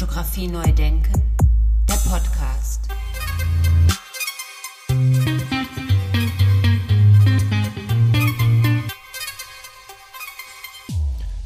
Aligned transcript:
Fotografie 0.00 0.48
neu 0.48 0.72
denken, 0.72 1.12
der 1.86 1.94
Podcast. 2.08 2.88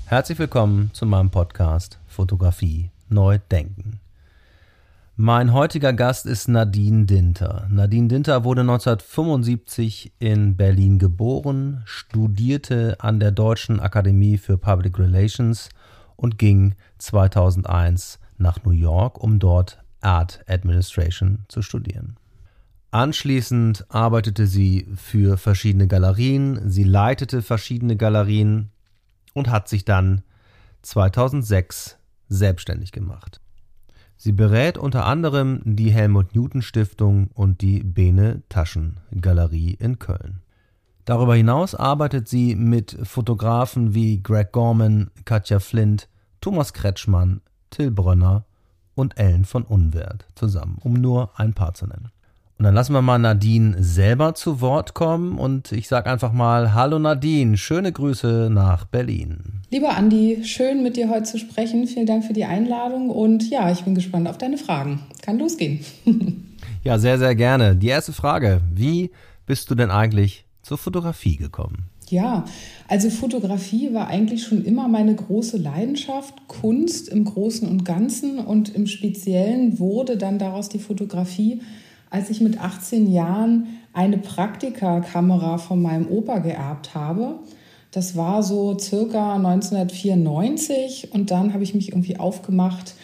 Herzlich 0.07 0.39
willkommen 0.39 0.91
zu 0.93 1.05
meinem 1.05 1.33
Podcast 1.33 1.99
Fotografie 2.07 2.93
neu 3.09 3.41
denken. 3.51 3.99
Mein 5.17 5.53
heutiger 5.53 5.93
Gast 5.93 6.25
ist 6.25 6.47
Nadine 6.47 7.07
Dinter. 7.07 7.67
Nadine 7.69 8.07
Dinter 8.07 8.45
wurde 8.45 8.61
1975 8.61 10.13
in 10.21 10.57
Berlin 10.57 11.01
geboren, 11.01 11.83
studierte 11.87 12.95
an 13.01 13.19
der 13.19 13.33
Deutschen 13.33 13.81
Akademie 13.81 14.39
für 14.39 14.57
Public 14.59 15.01
Relations 15.01 15.71
und 16.15 16.39
ging 16.39 16.77
2001 16.99 18.21
nach 18.39 18.65
New 18.65 18.73
York, 18.73 19.23
um 19.23 19.39
dort 19.39 19.83
Art 20.01 20.45
Administration 20.47 21.45
zu 21.49 21.63
studieren. 21.63 22.17
Anschließend 22.91 23.87
arbeitete 23.89 24.47
sie 24.47 24.87
für 24.95 25.37
verschiedene 25.37 25.89
Galerien, 25.89 26.71
sie 26.71 26.85
leitete 26.85 27.43
verschiedene 27.43 27.97
Galerien 27.97 28.71
und 29.33 29.51
hat 29.51 29.69
sich 29.69 29.85
dann 29.85 30.23
2006 30.83 31.99
selbstständig 32.29 32.93
gemacht. 32.93 33.41
Sie 34.17 34.33
berät 34.33 34.79
unter 34.79 35.07
anderem 35.07 35.61
die 35.65 35.91
Helmut 35.91 36.37
Newton 36.37 36.63
Stiftung 36.63 37.29
und 37.35 37.63
die 37.63 37.83
Bene 37.83 38.43
Taschen 38.49 38.99
Galerie 39.21 39.75
in 39.75 39.99
Köln. 39.99 40.41
Darüber 41.05 41.35
hinaus 41.35 41.75
arbeitet 41.75 42.29
sie 42.29 42.55
mit 42.55 42.97
Fotografen 43.03 43.93
wie 43.93 44.23
Greg 44.23 44.53
Gorman, 44.53 45.11
Katja 45.25 45.59
Flint, 45.59 46.09
Thomas 46.41 46.73
Kretschmann, 46.73 47.43
Till 47.75 47.91
Brönner 47.91 48.45
und 48.95 49.19
Ellen 49.19 49.45
von 49.45 49.65
Unwert 49.65 50.27
zusammen, 50.37 50.79
um 50.81 50.95
nur 50.95 51.31
ein 51.37 51.55
paar 51.55 51.75
zu 51.75 51.87
nennen. 51.87 52.11
Und 52.57 52.67
dann 52.67 52.75
lassen 52.75 52.93
wir 52.93 53.03
mal 53.03 53.19
Nadine 53.19 53.83
selber 53.83 54.37
zu 54.37 54.61
Wort 54.61 54.95
kommen 54.95 55.39
und 55.39 55.73
ich 55.73 55.89
sage 55.89 56.09
einfach 56.09 56.33
mal 56.33 56.73
Hallo 56.73 57.01
Nadine, 57.01 57.57
schöne 57.57 57.91
Grüße 57.91 58.49
nach 58.49 58.85
Berlin. 58.85 59.63
Lieber 59.71 59.97
Andi, 59.97 60.45
schön 60.45 60.85
mit 60.85 60.97
dir 60.97 61.11
heute 61.11 61.25
zu 61.25 61.39
sprechen. 61.39 61.89
Vielen 61.89 62.07
Dank 62.07 62.25
für 62.25 62.33
die 62.33 62.45
Einladung 62.45 63.11
und 63.11 63.51
ja, 63.51 63.73
ich 63.73 63.83
bin 63.83 63.97
gespannt 63.97 64.29
auf 64.29 64.39
deine 64.39 64.57
Fragen. 64.57 65.01
Kann 65.21 65.41
losgehen. 65.41 65.81
ja, 66.85 66.97
sehr, 66.99 67.19
sehr 67.19 67.35
gerne. 67.35 67.75
Die 67.75 67.89
erste 67.89 68.13
Frage, 68.13 68.61
wie 68.73 69.11
bist 69.47 69.69
du 69.69 69.75
denn 69.75 69.91
eigentlich 69.91 70.45
zur 70.63 70.79
Fotografie 70.79 71.37
gekommen? 71.37 71.91
Ja, 72.11 72.45
also 72.87 73.11
Fotografie 73.11 73.95
war 73.95 74.09
eigentlich 74.09 74.45
schon 74.45 74.65
immer 74.65 74.89
meine 74.89 75.15
große 75.15 75.57
Leidenschaft, 75.57 76.49
Kunst 76.49 77.09
im 77.09 77.25
Großen 77.25 77.67
und 77.69 77.85
Ganzen 77.85 78.39
und 78.39 78.75
im 78.75 78.87
Speziellen 78.87 79.79
wurde 79.79 80.17
dann 80.17 80.39
daraus 80.39 80.69
die 80.69 80.79
Fotografie 80.79 81.61
als 82.15 82.31
ich 82.31 82.41
mit 82.41 82.61
18 82.61 83.11
Jahren 83.13 83.81
eine 83.93 84.19
Praktikakamera 84.19 85.59
von 85.59 85.83
meinem 85.83 86.07
Opa 86.07 86.39
geerbt 86.39 86.95
habe. 86.95 87.41
Das 87.91 88.17
war 88.17 88.45
so 88.45 88.79
circa 88.79 89.35
1994 89.35 91.13
und 91.13 91.33
dann 91.33 91.53
habe 91.53 91.65
ich 91.65 91.75
mich 91.75 91.89
irgendwie 91.89 92.21
aufgemacht 92.21 92.95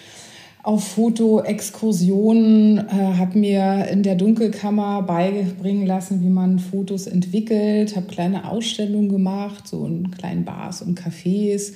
auf 0.62 0.84
Fotoexkursionen, 0.89 2.78
äh, 2.78 3.14
habe 3.19 3.39
mir 3.39 3.89
in 3.91 4.03
der 4.03 4.14
Dunkelkammer 4.14 5.02
beibringen 5.02 5.86
lassen, 5.86 6.22
wie 6.22 6.28
man 6.28 6.58
Fotos 6.58 7.06
entwickelt, 7.06 7.97
habe 7.97 8.06
kleine 8.06 8.50
Ausstellungen 8.50 9.08
gemacht, 9.08 9.67
so 9.67 9.86
in 9.86 10.11
kleinen 10.11 10.44
Bars 10.44 10.83
und 10.83 11.00
Cafés. 11.00 11.72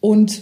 Und 0.00 0.40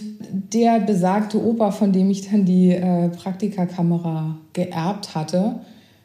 der 0.53 0.79
besagte 0.79 1.43
Opa, 1.43 1.71
von 1.71 1.91
dem 1.91 2.09
ich 2.09 2.29
dann 2.29 2.45
die 2.45 2.71
äh, 2.71 3.09
Praktikakamera 3.09 4.37
geerbt 4.53 5.15
hatte, 5.15 5.61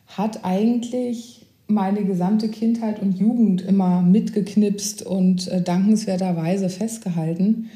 hat 0.07 0.45
eigentlich 0.45 1.47
meine 1.67 2.05
gesamte 2.05 2.49
Kindheit 2.49 3.03
und 3.03 3.19
Jugend 3.19 3.61
immer 3.63 4.01
mitgeknipst 4.03 5.05
und 5.05 5.49
äh, 5.49 5.61
dankenswerterweise 5.63 6.69
festgehalten. 6.69 7.71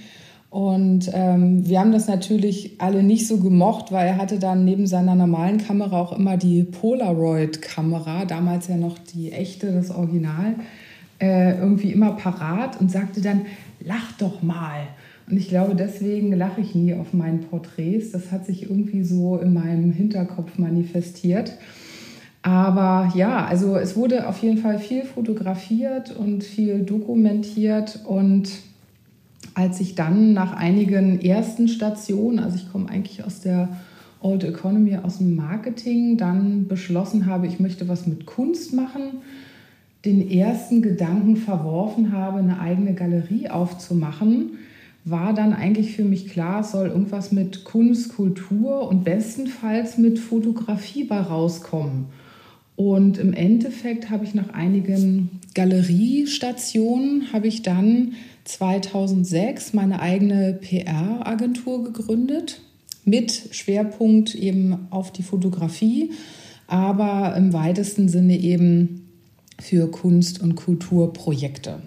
Und 0.51 1.09
ähm, 1.15 1.67
wir 1.69 1.79
haben 1.79 1.93
das 1.93 2.09
natürlich 2.09 2.81
alle 2.81 3.05
nicht 3.05 3.29
so 3.29 3.39
gemocht, 3.39 3.93
weil 3.93 4.09
er 4.09 4.17
hatte 4.17 4.41
dann 4.41 4.65
neben 4.65 4.89
seiner 4.89 5.15
normalen 5.15 5.59
Kamera 5.59 6.01
auch 6.01 6.13
immer 6.13 6.37
die 6.37 6.65
Polaroid-Kamera, 6.65 8.25
damals 8.25 8.67
ja 8.67 8.77
noch 8.77 8.99
die 8.99 9.31
echte, 9.31 9.73
das 9.73 9.93
Original, 9.93 10.57
äh, 11.21 11.57
irgendwie 11.57 11.93
immer 11.93 12.13
parat 12.13 12.81
und 12.81 12.91
sagte 12.91 13.21
dann, 13.21 13.43
lach 13.79 14.13
doch 14.19 14.43
mal. 14.43 14.89
Und 15.31 15.37
ich 15.37 15.49
glaube, 15.49 15.77
deswegen 15.77 16.33
lache 16.33 16.61
ich 16.61 16.75
nie 16.75 16.95
auf 16.95 17.13
meinen 17.13 17.43
Porträts. 17.43 18.11
Das 18.11 18.33
hat 18.33 18.45
sich 18.45 18.65
irgendwie 18.65 19.05
so 19.05 19.37
in 19.37 19.55
meinem 19.55 19.93
Hinterkopf 19.93 20.59
manifestiert. 20.59 21.53
Aber 22.43 23.13
ja, 23.15 23.45
also 23.45 23.77
es 23.77 23.95
wurde 23.95 24.27
auf 24.27 24.43
jeden 24.43 24.59
Fall 24.59 24.81
viel 24.81 25.05
fotografiert 25.05 26.17
und 26.17 26.43
viel 26.43 26.81
dokumentiert. 26.81 28.01
Und 28.05 28.51
als 29.55 29.81
ich 29.81 29.95
dann 29.95 30.33
nach 30.33 30.53
einigen 30.53 31.21
ersten 31.21 31.69
Stationen, 31.69 32.39
also 32.39 32.57
ich 32.57 32.71
komme 32.71 32.89
eigentlich 32.89 33.25
aus 33.25 33.41
der 33.41 33.69
Old 34.21 34.45
Economy, 34.45 34.97
aus 34.97 35.19
dem 35.19 35.35
Marketing, 35.37 36.17
dann 36.17 36.69
beschlossen 36.69 37.27
habe, 37.27 37.47
ich 37.47 37.59
möchte 37.59 37.89
was 37.89 38.07
mit 38.07 38.27
Kunst 38.27 38.75
machen, 38.75 39.03
den 40.05 40.31
ersten 40.31 40.83
Gedanken 40.83 41.37
verworfen 41.37 42.13
habe, 42.13 42.39
eine 42.39 42.61
eigene 42.61 42.95
Galerie 42.95 43.49
aufzumachen, 43.49 44.59
war 45.05 45.33
dann 45.33 45.53
eigentlich 45.55 45.97
für 45.97 46.05
mich 46.05 46.29
klar, 46.29 46.61
es 46.61 46.73
soll 46.73 46.89
irgendwas 46.89 47.33
mit 47.33 47.65
Kunst, 47.65 48.15
Kultur 48.15 48.89
und 48.89 49.05
bestenfalls 49.05 49.97
mit 49.97 50.19
Fotografie 50.19 51.05
bei 51.05 51.21
rauskommen. 51.21 52.07
Und 52.77 53.19
im 53.19 53.33
Endeffekt 53.33 54.11
habe 54.11 54.25
ich 54.25 54.35
nach 54.35 54.51
einigen 54.51 55.41
Galeriestationen, 55.55 57.33
habe 57.33 57.47
ich 57.47 57.63
dann 57.63 58.15
2006 58.51 59.73
meine 59.73 60.01
eigene 60.01 60.55
PR-Agentur 60.55 61.85
gegründet 61.85 62.61
mit 63.05 63.49
Schwerpunkt 63.53 64.35
eben 64.35 64.87
auf 64.91 65.13
die 65.13 65.23
Fotografie, 65.23 66.13
aber 66.67 67.35
im 67.37 67.53
weitesten 67.53 68.09
Sinne 68.09 68.37
eben 68.37 69.09
für 69.59 69.91
Kunst- 69.91 70.41
und 70.41 70.55
Kulturprojekte. 70.55 71.81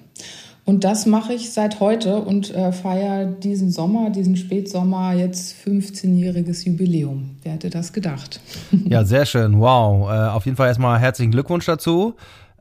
Und 0.66 0.85
das 0.85 1.06
mache 1.06 1.34
ich 1.34 1.51
seit 1.51 1.81
heute 1.81 2.22
und 2.22 2.53
äh, 2.56 2.72
feiere 2.72 3.25
diesen 3.25 3.69
Sommer, 3.69 4.09
diesen 4.12 4.38
Spätsommer 4.38 5.13
jetzt 5.13 5.56
15-jähriges 5.66 6.66
Jubiläum. 6.66 7.31
Wer 7.41 7.53
hätte 7.53 7.69
das 7.69 7.91
gedacht? 7.91 8.40
Ja, 8.85 9.03
sehr 9.03 9.25
schön. 9.25 9.59
Wow. 9.59 10.09
Äh, 10.09 10.30
auf 10.30 10.45
jeden 10.45 10.56
Fall 10.56 10.69
erstmal 10.69 11.00
herzlichen 11.00 11.31
Glückwunsch 11.31 11.66
dazu. 11.66 12.13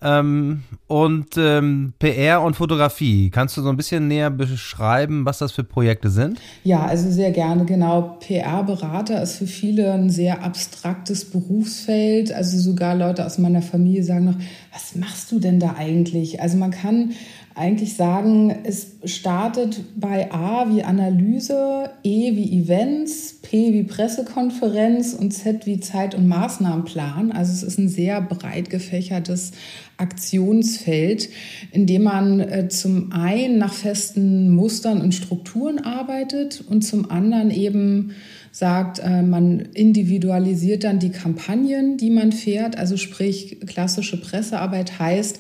Ähm, 0.03 0.63
und 0.89 1.37
ähm, 1.37 1.93
PR 1.99 2.43
und 2.43 2.55
Fotografie, 2.55 3.31
kannst 3.31 3.57
du 3.57 3.63
so 3.63 3.69
ein 3.69 3.77
bisschen 3.77 4.09
näher 4.09 4.31
beschreiben, 4.31 5.25
was 5.25 5.39
das 5.39 5.53
für 5.53 5.65
Projekte 5.65 6.11
sind? 6.11 6.41
Ja, 6.65 6.85
also 6.85 7.11
sehr 7.11 7.31
gerne, 7.31 7.65
genau. 7.65 8.19
PR-Berater 8.21 9.23
ist 9.23 9.37
für 9.37 9.47
viele 9.47 9.93
ein 9.93 10.11
sehr 10.11 10.43
abstraktes 10.43 11.31
Berufsfeld. 11.31 12.33
Also 12.33 12.59
sogar 12.59 12.95
Leute 12.95 13.25
aus 13.25 13.39
meiner 13.39 13.63
Familie 13.63 14.03
sagen 14.03 14.25
noch, 14.25 14.37
was 14.73 14.97
machst 14.97 15.31
du 15.33 15.39
denn 15.39 15.61
da 15.61 15.77
eigentlich? 15.79 16.41
Also 16.41 16.57
man 16.57 16.73
kann 16.73 17.13
eigentlich 17.55 17.97
sagen, 17.97 18.55
es 18.65 18.93
startet 19.05 19.83
bei 19.97 20.33
A 20.33 20.75
wie 20.75 20.83
Analyse, 20.83 21.91
E 22.03 22.35
wie 22.35 22.61
Events, 22.61 23.41
P 23.43 23.73
wie 23.75 23.83
Pressekonferenz 23.83 25.13
und 25.13 25.33
Z 25.33 25.67
wie 25.67 25.79
Zeit- 25.79 26.15
und 26.15 26.27
Maßnahmenplan. 26.29 27.31
Also 27.31 27.53
es 27.53 27.63
ist 27.63 27.79
ein 27.79 27.89
sehr 27.89 28.23
breit 28.23 28.71
gefächertes 28.71 29.53
Aktionsfeld, 29.99 31.29
in 31.73 31.87
dem 31.87 32.05
man 32.05 32.41
äh, 32.41 32.69
zum 32.69 33.13
einen 33.13 33.59
nach 33.59 33.75
festen 33.75 34.51
Mustern 34.51 35.03
und 35.03 35.15
Strukturen 35.15 35.79
arbeitet 35.79 36.65
und 36.67 36.83
zum 36.83 37.11
anderen 37.11 37.51
eben 37.51 38.13
sagt, 38.51 38.99
äh, 38.99 39.23
man 39.23 39.61
individualisiert 39.75 40.85
dann 40.85 40.99
die 40.99 41.11
Kampagnen, 41.11 41.99
die 41.99 42.11
man 42.11 42.33
fährt. 42.33 42.79
Also 42.79 42.97
sprich, 42.97 43.61
klassische 43.67 44.21
Pressearbeit 44.21 44.99
heißt, 44.99 45.39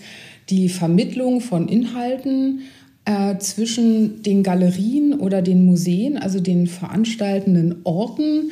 die 0.50 0.68
Vermittlung 0.68 1.40
von 1.40 1.68
Inhalten 1.68 2.60
äh, 3.04 3.38
zwischen 3.38 4.22
den 4.22 4.42
Galerien 4.42 5.14
oder 5.14 5.42
den 5.42 5.64
Museen, 5.64 6.16
also 6.16 6.40
den 6.40 6.66
veranstaltenden 6.66 7.76
Orten 7.84 8.50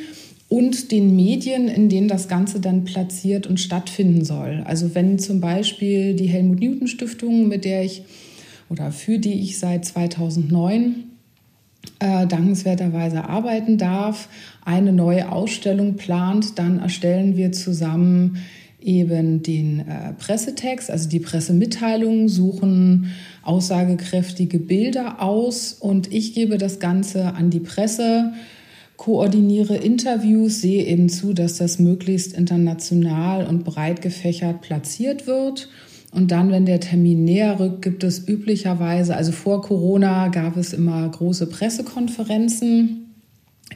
und 0.49 0.91
den 0.91 1.15
Medien, 1.15 1.69
in 1.69 1.87
denen 1.87 2.09
das 2.09 2.27
Ganze 2.27 2.59
dann 2.59 2.83
platziert 2.83 3.47
und 3.47 3.59
stattfinden 3.59 4.25
soll. 4.25 4.63
Also 4.65 4.93
wenn 4.93 5.17
zum 5.17 5.39
Beispiel 5.39 6.13
die 6.13 6.27
Helmut 6.27 6.59
Newton 6.59 6.87
Stiftung, 6.87 7.47
mit 7.47 7.63
der 7.63 7.85
ich 7.85 8.03
oder 8.69 8.91
für 8.91 9.17
die 9.17 9.41
ich 9.41 9.59
seit 9.59 9.85
2009 9.85 11.03
äh, 11.99 12.27
dankenswerterweise 12.27 13.23
arbeiten 13.29 13.77
darf, 13.77 14.27
eine 14.65 14.91
neue 14.91 15.31
Ausstellung 15.31 15.95
plant, 15.95 16.59
dann 16.59 16.79
erstellen 16.79 17.37
wir 17.37 17.51
zusammen 17.53 18.37
eben 18.81 19.43
den 19.43 19.79
äh, 19.79 20.13
Pressetext, 20.13 20.89
also 20.89 21.09
die 21.09 21.19
Pressemitteilungen, 21.19 22.27
suchen 22.27 23.11
aussagekräftige 23.43 24.59
Bilder 24.59 25.21
aus 25.21 25.73
und 25.73 26.11
ich 26.11 26.33
gebe 26.33 26.57
das 26.57 26.79
Ganze 26.79 27.33
an 27.33 27.49
die 27.49 27.59
Presse, 27.59 28.33
koordiniere 28.97 29.77
Interviews, 29.77 30.61
sehe 30.61 30.85
eben 30.85 31.09
zu, 31.09 31.33
dass 31.33 31.57
das 31.57 31.79
möglichst 31.79 32.33
international 32.33 33.47
und 33.47 33.63
breit 33.63 34.01
gefächert 34.01 34.61
platziert 34.61 35.25
wird. 35.25 35.69
Und 36.11 36.31
dann, 36.31 36.51
wenn 36.51 36.65
der 36.65 36.81
Termin 36.81 37.23
näher 37.23 37.59
rückt, 37.59 37.81
gibt 37.81 38.03
es 38.03 38.27
üblicherweise, 38.27 39.15
also 39.15 39.31
vor 39.31 39.61
Corona 39.61 40.27
gab 40.27 40.57
es 40.57 40.73
immer 40.73 41.07
große 41.07 41.47
Pressekonferenzen 41.47 43.10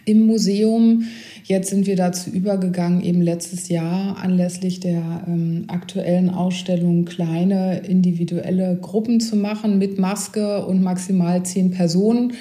im 0.06 0.26
Museum. 0.26 1.08
Jetzt 1.44 1.70
sind 1.70 1.86
wir 1.86 1.96
dazu 1.96 2.30
übergegangen, 2.30 3.04
eben 3.04 3.22
letztes 3.22 3.70
Jahr 3.70 4.18
anlässlich 4.18 4.80
der 4.80 5.26
ähm, 5.28 5.66
aktuellen 5.68 6.30
Ausstellung 6.30 7.06
kleine 7.06 7.80
individuelle 7.80 8.78
Gruppen 8.82 9.20
zu 9.20 9.36
machen 9.36 9.78
mit 9.78 10.00
Maske 10.00 10.66
und 10.66 10.82
maximal 10.82 11.44
zehn 11.44 11.72
Personen. 11.72 12.34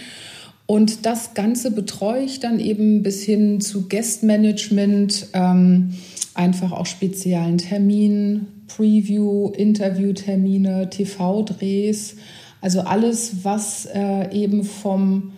Und 0.66 1.04
das 1.04 1.34
Ganze 1.34 1.70
betreue 1.70 2.22
ich 2.22 2.40
dann 2.40 2.58
eben 2.58 3.02
bis 3.02 3.22
hin 3.22 3.60
zu 3.60 3.88
Guestmanagement, 3.88 5.28
ähm, 5.34 5.94
einfach 6.32 6.72
auch 6.72 6.86
speziellen 6.86 7.58
Terminen, 7.58 8.46
Preview, 8.68 9.50
Interviewtermine, 9.50 10.88
TV-Drehs. 10.88 12.16
Also 12.62 12.80
alles, 12.80 13.44
was 13.44 13.86
äh, 13.94 14.34
eben 14.34 14.64
vom 14.64 15.32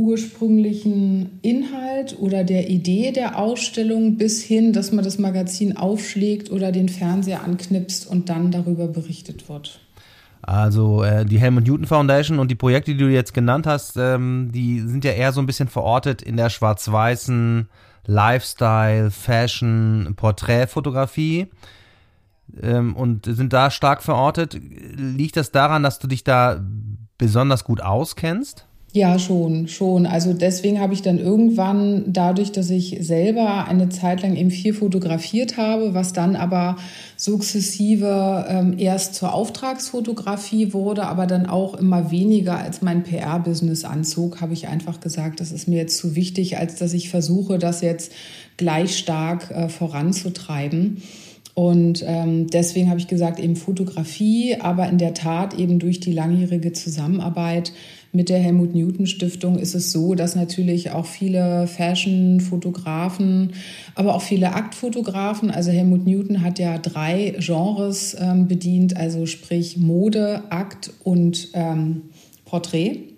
ursprünglichen 0.00 1.38
Inhalt 1.42 2.18
oder 2.18 2.42
der 2.42 2.70
Idee 2.70 3.12
der 3.12 3.38
Ausstellung 3.38 4.16
bis 4.16 4.42
hin, 4.42 4.72
dass 4.72 4.92
man 4.92 5.04
das 5.04 5.18
Magazin 5.18 5.76
aufschlägt 5.76 6.50
oder 6.50 6.72
den 6.72 6.88
Fernseher 6.88 7.44
anknipst 7.44 8.06
und 8.06 8.30
dann 8.30 8.50
darüber 8.50 8.88
berichtet 8.88 9.50
wird. 9.50 9.80
Also 10.40 11.02
äh, 11.02 11.26
die 11.26 11.38
Helmut 11.38 11.66
Newton 11.66 11.84
Foundation 11.84 12.38
und 12.38 12.50
die 12.50 12.54
Projekte, 12.54 12.92
die 12.92 12.96
du 12.96 13.10
jetzt 13.10 13.34
genannt 13.34 13.66
hast, 13.66 13.98
ähm, 13.98 14.50
die 14.54 14.80
sind 14.80 15.04
ja 15.04 15.12
eher 15.12 15.32
so 15.32 15.40
ein 15.40 15.46
bisschen 15.46 15.68
verortet 15.68 16.22
in 16.22 16.38
der 16.38 16.48
schwarz-weißen 16.48 17.68
Lifestyle, 18.06 19.10
Fashion, 19.10 20.14
Porträtfotografie 20.16 21.48
ähm, 22.62 22.96
und 22.96 23.26
sind 23.26 23.52
da 23.52 23.70
stark 23.70 24.02
verortet. 24.02 24.58
Liegt 24.96 25.36
das 25.36 25.52
daran, 25.52 25.82
dass 25.82 25.98
du 25.98 26.08
dich 26.08 26.24
da 26.24 26.64
besonders 27.18 27.64
gut 27.64 27.82
auskennst? 27.82 28.66
Ja, 28.92 29.20
schon, 29.20 29.68
schon. 29.68 30.04
Also 30.04 30.32
deswegen 30.32 30.80
habe 30.80 30.94
ich 30.94 31.02
dann 31.02 31.20
irgendwann, 31.20 32.12
dadurch, 32.12 32.50
dass 32.50 32.70
ich 32.70 32.98
selber 33.02 33.68
eine 33.68 33.88
Zeit 33.88 34.22
lang 34.22 34.34
eben 34.34 34.50
viel 34.50 34.74
fotografiert 34.74 35.56
habe, 35.56 35.94
was 35.94 36.12
dann 36.12 36.34
aber 36.34 36.76
sukzessive 37.16 38.46
ähm, 38.48 38.74
erst 38.78 39.14
zur 39.14 39.32
Auftragsfotografie 39.32 40.72
wurde, 40.72 41.06
aber 41.06 41.28
dann 41.28 41.46
auch 41.46 41.74
immer 41.74 42.10
weniger 42.10 42.58
als 42.58 42.82
mein 42.82 43.04
PR-Business 43.04 43.84
anzog, 43.84 44.40
habe 44.40 44.54
ich 44.54 44.66
einfach 44.66 44.98
gesagt, 44.98 45.38
das 45.38 45.52
ist 45.52 45.68
mir 45.68 45.76
jetzt 45.76 45.96
zu 45.96 46.16
wichtig, 46.16 46.58
als 46.58 46.74
dass 46.74 46.92
ich 46.92 47.10
versuche, 47.10 47.60
das 47.60 47.82
jetzt 47.82 48.10
gleich 48.56 48.98
stark 48.98 49.52
äh, 49.52 49.68
voranzutreiben. 49.68 51.00
Und 51.54 52.02
ähm, 52.06 52.48
deswegen 52.48 52.88
habe 52.88 52.98
ich 52.98 53.06
gesagt, 53.06 53.38
eben 53.38 53.54
Fotografie, 53.54 54.56
aber 54.60 54.88
in 54.88 54.98
der 54.98 55.14
Tat 55.14 55.54
eben 55.58 55.78
durch 55.78 56.00
die 56.00 56.12
langjährige 56.12 56.72
Zusammenarbeit 56.72 57.72
mit 58.12 58.28
der 58.28 58.38
Helmut 58.38 58.74
Newton 58.74 59.06
Stiftung 59.06 59.58
ist 59.58 59.74
es 59.74 59.92
so, 59.92 60.14
dass 60.14 60.34
natürlich 60.34 60.90
auch 60.90 61.06
viele 61.06 61.66
Fashion-Fotografen, 61.66 63.52
aber 63.94 64.14
auch 64.14 64.22
viele 64.22 64.54
Aktfotografen, 64.54 65.50
also 65.50 65.70
Helmut 65.70 66.06
Newton 66.06 66.42
hat 66.42 66.58
ja 66.58 66.78
drei 66.78 67.36
Genres 67.38 68.16
ähm, 68.18 68.48
bedient, 68.48 68.96
also 68.96 69.26
sprich 69.26 69.76
Mode, 69.76 70.42
Akt 70.50 70.92
und 71.04 71.48
ähm, 71.54 72.02
Porträt. 72.44 73.09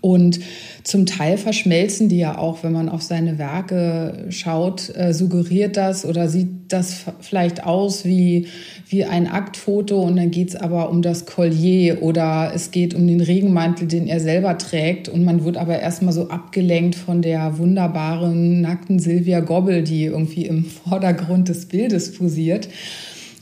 Und 0.00 0.40
zum 0.82 1.04
Teil 1.04 1.36
verschmelzen 1.36 2.08
die 2.08 2.18
ja 2.18 2.38
auch, 2.38 2.62
wenn 2.62 2.72
man 2.72 2.88
auf 2.88 3.02
seine 3.02 3.38
Werke 3.38 4.26
schaut, 4.30 4.94
äh, 4.96 5.12
suggeriert 5.12 5.76
das 5.76 6.06
oder 6.06 6.28
sieht 6.28 6.48
das 6.68 7.04
vielleicht 7.20 7.64
aus 7.64 8.06
wie, 8.06 8.48
wie 8.88 9.04
ein 9.04 9.26
Aktfoto 9.26 10.00
und 10.00 10.16
dann 10.16 10.30
geht 10.30 10.50
es 10.50 10.56
aber 10.56 10.88
um 10.88 11.02
das 11.02 11.26
Collier 11.26 12.02
oder 12.02 12.52
es 12.54 12.70
geht 12.70 12.94
um 12.94 13.06
den 13.06 13.20
Regenmantel, 13.20 13.86
den 13.86 14.06
er 14.06 14.20
selber 14.20 14.56
trägt 14.56 15.10
und 15.10 15.22
man 15.22 15.44
wird 15.44 15.58
aber 15.58 15.78
erstmal 15.78 16.14
so 16.14 16.28
abgelenkt 16.28 16.94
von 16.94 17.20
der 17.20 17.58
wunderbaren 17.58 18.62
nackten 18.62 18.98
Silvia 18.98 19.40
Gobbel, 19.40 19.82
die 19.82 20.04
irgendwie 20.04 20.46
im 20.46 20.64
Vordergrund 20.88 21.48
des 21.50 21.66
Bildes 21.66 22.14
posiert. 22.14 22.68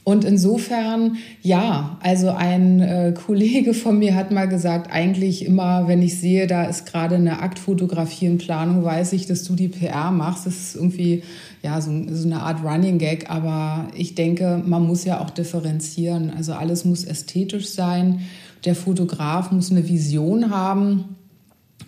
Und 0.04 0.24
insofern, 0.24 1.18
ja, 1.42 1.96
also 2.02 2.30
ein 2.30 2.80
äh, 2.80 3.14
Kollege 3.14 3.72
von 3.72 4.00
mir 4.00 4.16
hat 4.16 4.32
mal 4.32 4.48
gesagt, 4.48 4.92
eigentlich 4.92 5.44
immer, 5.44 5.86
wenn 5.86 6.02
ich 6.02 6.18
sehe, 6.18 6.48
da 6.48 6.64
ist 6.64 6.86
gerade 6.86 7.14
eine 7.14 7.40
Aktfotografie 7.40 8.26
in 8.26 8.38
Planung, 8.38 8.82
weiß 8.82 9.12
ich, 9.12 9.26
dass 9.26 9.44
du 9.44 9.54
die 9.54 9.68
PR 9.68 10.10
machst. 10.10 10.44
Das 10.46 10.56
ist 10.56 10.74
irgendwie, 10.74 11.22
ja, 11.62 11.80
so, 11.80 11.92
so 12.10 12.26
eine 12.26 12.40
Art 12.40 12.64
Running 12.64 12.98
Gag. 12.98 13.30
Aber 13.30 13.86
ich 13.96 14.16
denke, 14.16 14.60
man 14.66 14.84
muss 14.84 15.04
ja 15.04 15.20
auch 15.20 15.30
differenzieren. 15.30 16.32
Also 16.36 16.54
alles 16.54 16.84
muss 16.84 17.04
ästhetisch 17.04 17.68
sein. 17.68 18.22
Der 18.64 18.74
Fotograf 18.74 19.52
muss 19.52 19.70
eine 19.70 19.88
Vision 19.88 20.50
haben. 20.50 21.16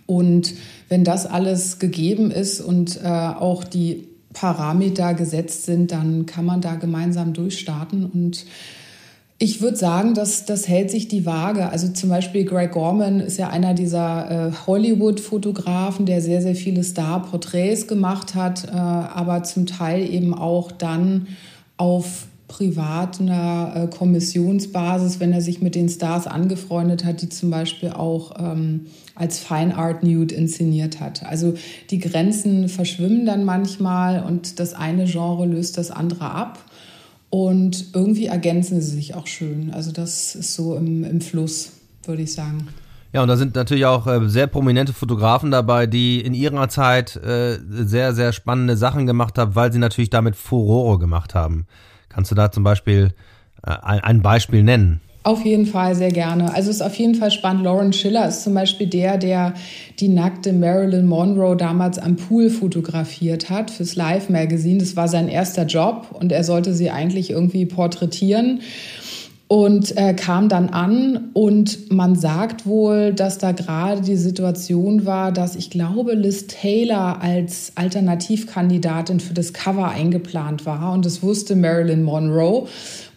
Und 0.07 0.55
wenn 0.89 1.03
das 1.03 1.27
alles 1.27 1.81
gegeben 1.81 2.31
ist 2.31 2.61
und 2.61 3.01
äh, 3.03 3.09
auch 3.09 3.65
die 3.65 4.07
Parameter 4.35 5.15
gesetzt 5.15 5.65
sind, 5.65 5.93
dann 5.93 6.27
kann 6.27 6.45
man 6.45 6.61
da 6.61 6.75
gemeinsam 6.75 7.33
durchstarten. 7.33 8.05
Und 8.05 8.45
ich 9.39 9.61
würde 9.61 9.77
sagen, 9.77 10.15
dass 10.15 10.45
das 10.45 10.69
hält 10.69 10.91
sich 10.91 11.09
die 11.09 11.25
Waage. 11.25 11.69
Also 11.69 11.89
zum 11.89 12.11
Beispiel 12.11 12.45
Greg 12.45 12.73
Gorman 12.73 13.21
ist 13.21 13.39
ja 13.39 13.49
einer 13.49 13.75
dieser 13.75 14.49
äh, 14.49 14.53
Hollywood-Fotografen, 14.67 16.07
der 16.07 16.21
sehr, 16.21 16.43
sehr 16.43 16.55
viele 16.55 16.85
Star-Porträts 16.85 17.87
gemacht 17.87 18.35
hat, 18.35 18.67
äh, 18.67 18.71
aber 18.71 19.43
zum 19.43 19.67
Teil 19.67 20.09
eben 20.09 20.35
auch 20.35 20.71
dann 20.71 21.29
auf 21.77 22.27
privater 22.47 23.73
äh, 23.75 23.87
Kommissionsbasis, 23.89 25.19
wenn 25.19 25.33
er 25.33 25.41
sich 25.41 25.61
mit 25.61 25.75
den 25.75 25.89
Stars 25.89 26.27
angefreundet 26.27 27.05
hat, 27.05 27.23
die 27.23 27.29
zum 27.29 27.51
Beispiel 27.51 27.91
auch 27.91 28.35
ähm, 28.39 28.87
als 29.15 29.39
Fine 29.39 29.77
Art 29.77 30.03
Nude 30.03 30.35
inszeniert 30.35 31.01
hat. 31.01 31.25
Also 31.25 31.55
die 31.91 31.99
Grenzen 31.99 32.69
verschwimmen 32.69 33.27
dann 33.27 33.45
manchmal 33.45 34.25
und 34.25 34.59
das 34.59 34.75
eine 34.75 35.05
Genre 35.05 35.47
löst 35.47 35.79
das 35.79 35.91
andere 35.91 36.31
ab. 36.31 36.59
Und 37.31 37.87
irgendwie 37.95 38.27
ergänzen 38.27 38.81
sie 38.81 38.93
sich 38.93 39.15
auch 39.15 39.27
schön. 39.27 39.73
Also 39.73 39.91
das 39.91 40.37
ist 40.37 40.55
so 40.55 40.77
im, 40.77 41.03
im 41.03 41.21
Fluss, 41.21 41.73
würde 42.05 42.23
ich 42.23 42.33
sagen. 42.33 42.69
Ja, 43.13 43.23
und 43.23 43.29
da 43.29 43.37
sind 43.37 43.55
natürlich 43.55 43.87
auch 43.87 44.07
äh, 44.07 44.29
sehr 44.29 44.49
prominente 44.49 44.93
Fotografen 44.93 45.53
dabei, 45.53 45.87
die 45.87 46.21
in 46.21 46.35
ihrer 46.35 46.69
Zeit 46.69 47.17
äh, 47.17 47.59
sehr, 47.69 48.13
sehr 48.13 48.33
spannende 48.33 48.77
Sachen 48.77 49.07
gemacht 49.07 49.39
haben, 49.39 49.55
weil 49.55 49.73
sie 49.73 49.79
natürlich 49.79 50.11
damit 50.11 50.35
Furore 50.35 50.99
gemacht 50.99 51.35
haben. 51.35 51.67
Kannst 52.09 52.31
du 52.33 52.35
da 52.35 52.51
zum 52.51 52.65
Beispiel 52.65 53.15
äh, 53.65 53.71
ein 53.71 54.23
Beispiel 54.23 54.65
nennen? 54.65 55.01
Auf 55.25 55.43
jeden 55.47 55.65
Fall, 55.65 55.95
sehr 55.95 56.13
gerne. 56.13 56.55
Also 56.55 56.69
es 56.69 56.77
ist 56.77 56.83
auf 56.83 56.95
jeden 56.97 57.15
Fall 57.15 57.31
spannend. 57.31 57.65
Lauren 57.65 57.95
Schiller 57.95 58.29
ist 58.29 58.45
zum 58.45 58.53
Beispiel 58.53 58.87
der, 58.87 59.17
der 59.17 59.55
die 59.99 60.09
nackte 60.09 60.53
Marilyn 60.53 61.07
Monroe 61.07 61.57
damals 61.57 61.99
am 61.99 62.17
Pool 62.17 62.51
fotografiert 62.51 63.49
hat 63.49 63.71
fürs 63.71 63.97
Live 63.97 64.29
Magazine. 64.29 64.81
Das 64.81 64.97
war 64.97 65.09
sein 65.09 65.29
erster 65.29 65.65
Job 65.65 66.09
und 66.13 66.31
er 66.31 66.45
sollte 66.45 66.75
sie 66.75 66.91
eigentlich 66.91 67.31
irgendwie 67.31 67.65
porträtieren 67.65 68.61
und 69.49 69.97
äh, 69.97 70.15
kam 70.15 70.49
dann 70.49 70.71
an 70.71 71.31
und 71.33 71.93
man 71.93 72.17
sagt 72.17 72.67
wohl, 72.67 73.13
dass 73.13 73.39
da 73.39 73.53
gerade 73.53 74.01
die 74.01 74.17
Situation 74.17 75.07
war, 75.07 75.33
dass 75.33 75.55
ich 75.55 75.71
glaube, 75.71 76.15
Liz 76.15 76.47
Taylor 76.47 77.23
als 77.23 77.73
Alternativkandidatin 77.77 79.21
für 79.21 79.35
das 79.35 79.53
Cover 79.53 79.89
eingeplant 79.89 80.67
war 80.67 80.93
und 80.93 81.07
das 81.07 81.23
wusste 81.23 81.57
Marilyn 81.57 82.03
Monroe. 82.03 82.67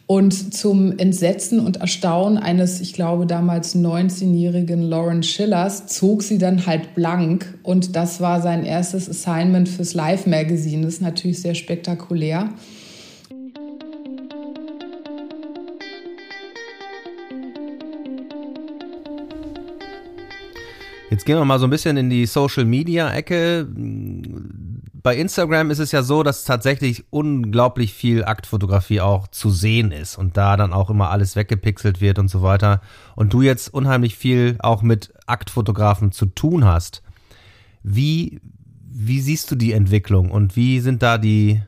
Und 0.10 0.54
zum 0.54 0.98
Entsetzen 0.98 1.60
und 1.60 1.78
Erstaunen 1.78 2.38
eines, 2.38 2.80
ich 2.80 2.94
glaube, 2.94 3.26
damals 3.26 3.76
19-jährigen 3.76 4.82
Lauren 4.82 5.22
Schillers 5.22 5.88
zog 5.88 6.24
sie 6.24 6.38
dann 6.38 6.66
halt 6.66 6.96
blank. 6.96 7.60
Und 7.62 7.98
das 7.98 8.22
war 8.22 8.42
sein 8.42 8.64
erstes 8.64 9.10
Assignment 9.10 9.68
fürs 9.68 9.94
Live 9.94 10.26
Magazine. 10.26 10.84
Das 10.84 10.96
ist 10.96 11.02
natürlich 11.02 11.42
sehr 11.42 11.56
spektakulär. 11.56 12.50
Jetzt 21.10 21.26
gehen 21.26 21.38
wir 21.38 21.44
mal 21.44 21.60
so 21.60 21.68
ein 21.68 21.70
bisschen 21.70 21.98
in 21.98 22.10
die 22.10 22.26
Social 22.26 22.64
Media 22.64 23.14
Ecke. 23.14 23.68
Bei 25.04 25.16
Instagram 25.16 25.70
ist 25.70 25.78
es 25.80 25.92
ja 25.92 26.02
so, 26.02 26.24
dass 26.24 26.44
tatsächlich 26.44 27.06
unglaublich 27.12 27.94
viel 27.94 28.26
Aktfotografie 28.26 29.02
auch 29.02 29.28
zu 29.28 29.52
sehen 29.52 29.92
ist 29.92 30.18
und 30.18 30.38
da 30.38 30.58
dann 30.58 30.74
auch 30.74 30.90
immer 30.90 31.12
alles 31.12 31.36
weggepixelt 31.36 32.02
wird 32.02 32.18
und 32.18 32.30
so 32.30 32.42
weiter. 32.42 32.82
Und 33.16 33.32
du 33.32 33.44
jetzt 33.44 33.72
unheimlich 33.72 34.16
viel 34.16 34.56
auch 34.60 34.82
mit 34.82 35.14
Aktfotografen 35.28 36.12
zu 36.12 36.26
tun 36.26 36.66
hast. 36.66 37.04
Wie, 37.84 38.42
wie 38.90 39.22
siehst 39.22 39.52
du 39.52 39.56
die 39.56 39.74
Entwicklung 39.74 40.32
und 40.32 40.56
wie 40.56 40.80
sind 40.80 41.04
da 41.04 41.20
die, 41.20 41.62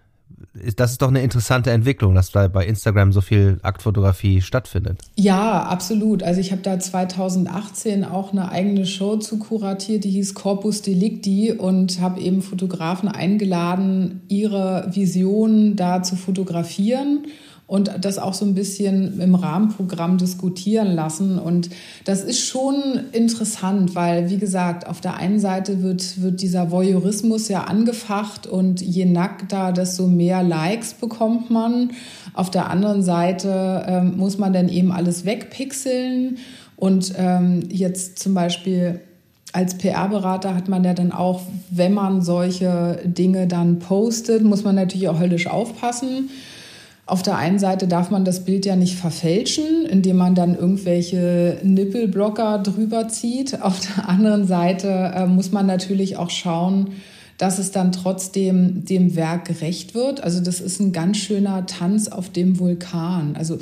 das 0.75 0.91
ist 0.91 1.01
doch 1.01 1.09
eine 1.09 1.21
interessante 1.21 1.71
Entwicklung, 1.71 2.15
dass 2.15 2.31
da 2.31 2.47
bei 2.47 2.65
Instagram 2.65 3.11
so 3.11 3.21
viel 3.21 3.59
Aktfotografie 3.61 4.41
stattfindet. 4.41 4.99
Ja, 5.15 5.63
absolut. 5.63 6.23
Also 6.23 6.41
ich 6.41 6.51
habe 6.51 6.61
da 6.61 6.79
2018 6.79 8.03
auch 8.03 8.31
eine 8.31 8.49
eigene 8.49 8.85
Show 8.85 9.17
zu 9.17 9.37
kuratiert, 9.37 10.03
die 10.03 10.11
hieß 10.11 10.33
Corpus 10.33 10.81
Delicti 10.81 11.51
und 11.51 12.01
habe 12.01 12.19
eben 12.19 12.41
Fotografen 12.41 13.09
eingeladen, 13.09 14.21
ihre 14.27 14.89
Visionen 14.93 15.75
da 15.75 16.01
zu 16.01 16.15
fotografieren 16.15 17.27
und 17.69 17.91
das 18.01 18.17
auch 18.17 18.33
so 18.33 18.45
ein 18.45 18.55
bisschen 18.55 19.21
im 19.21 19.35
Rahmenprogramm 19.35 20.17
diskutieren 20.17 20.87
lassen. 20.87 21.37
Und 21.37 21.69
das 22.03 22.23
ist 22.23 22.39
schon 22.39 22.81
interessant, 23.11 23.93
weil, 23.93 24.31
wie 24.31 24.39
gesagt, 24.39 24.87
auf 24.87 25.01
der 25.01 25.17
einen 25.17 25.39
Seite 25.39 25.83
wird, 25.83 26.19
wird 26.19 26.41
dieser 26.41 26.71
Voyeurismus 26.71 27.47
ja 27.47 27.65
angefacht 27.65 28.47
und 28.47 28.81
je 28.81 29.05
nackter, 29.05 29.71
desto 29.71 30.07
mehr 30.07 30.41
Likes 30.41 30.95
bekommt 30.95 31.51
man. 31.51 31.91
Auf 32.33 32.49
der 32.49 32.71
anderen 32.71 33.03
Seite 33.03 33.85
ähm, 33.87 34.17
muss 34.17 34.39
man 34.39 34.51
dann 34.51 34.67
eben 34.67 34.91
alles 34.91 35.25
wegpixeln. 35.25 36.39
Und 36.75 37.13
ähm, 37.17 37.69
jetzt 37.69 38.17
zum 38.17 38.33
Beispiel 38.33 38.99
als 39.53 39.77
PR-Berater 39.77 40.55
hat 40.55 40.69
man 40.69 40.83
ja 40.83 40.95
dann 40.95 41.11
auch, 41.11 41.41
wenn 41.69 41.93
man 41.93 42.23
solche 42.23 42.99
Dinge 43.05 43.45
dann 43.45 43.77
postet, 43.77 44.43
muss 44.43 44.63
man 44.63 44.73
natürlich 44.73 45.07
auch 45.07 45.19
höllisch 45.19 45.45
aufpassen 45.45 46.31
auf 47.09 47.23
der 47.23 47.37
einen 47.37 47.59
Seite 47.59 47.87
darf 47.87 48.11
man 48.11 48.23
das 48.23 48.45
Bild 48.45 48.65
ja 48.65 48.75
nicht 48.75 48.95
verfälschen, 48.95 49.85
indem 49.85 50.17
man 50.17 50.35
dann 50.35 50.55
irgendwelche 50.55 51.57
Nippelblocker 51.63 52.59
drüber 52.59 53.07
zieht. 53.07 53.61
Auf 53.61 53.79
der 53.79 54.07
anderen 54.07 54.45
Seite 54.45 54.87
äh, 55.15 55.25
muss 55.25 55.51
man 55.51 55.65
natürlich 55.65 56.17
auch 56.17 56.29
schauen, 56.29 56.91
dass 57.39 57.57
es 57.57 57.71
dann 57.71 57.91
trotzdem 57.91 58.85
dem 58.85 59.15
Werk 59.15 59.45
gerecht 59.45 59.95
wird. 59.95 60.21
Also 60.23 60.39
das 60.41 60.61
ist 60.61 60.79
ein 60.79 60.91
ganz 60.91 61.17
schöner 61.17 61.65
Tanz 61.65 62.09
auf 62.09 62.29
dem 62.29 62.59
Vulkan. 62.59 63.35
Also 63.35 63.57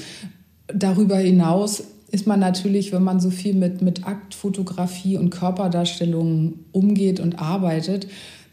darüber 0.67 1.17
hinaus 1.17 1.83
ist 2.11 2.27
man 2.27 2.39
natürlich, 2.39 2.91
wenn 2.91 3.03
man 3.03 3.19
so 3.19 3.29
viel 3.29 3.53
mit, 3.53 3.81
mit 3.81 4.05
Aktfotografie 4.05 5.17
und 5.17 5.29
Körperdarstellung 5.29 6.55
umgeht 6.71 7.19
und 7.19 7.39
arbeitet, 7.39 8.07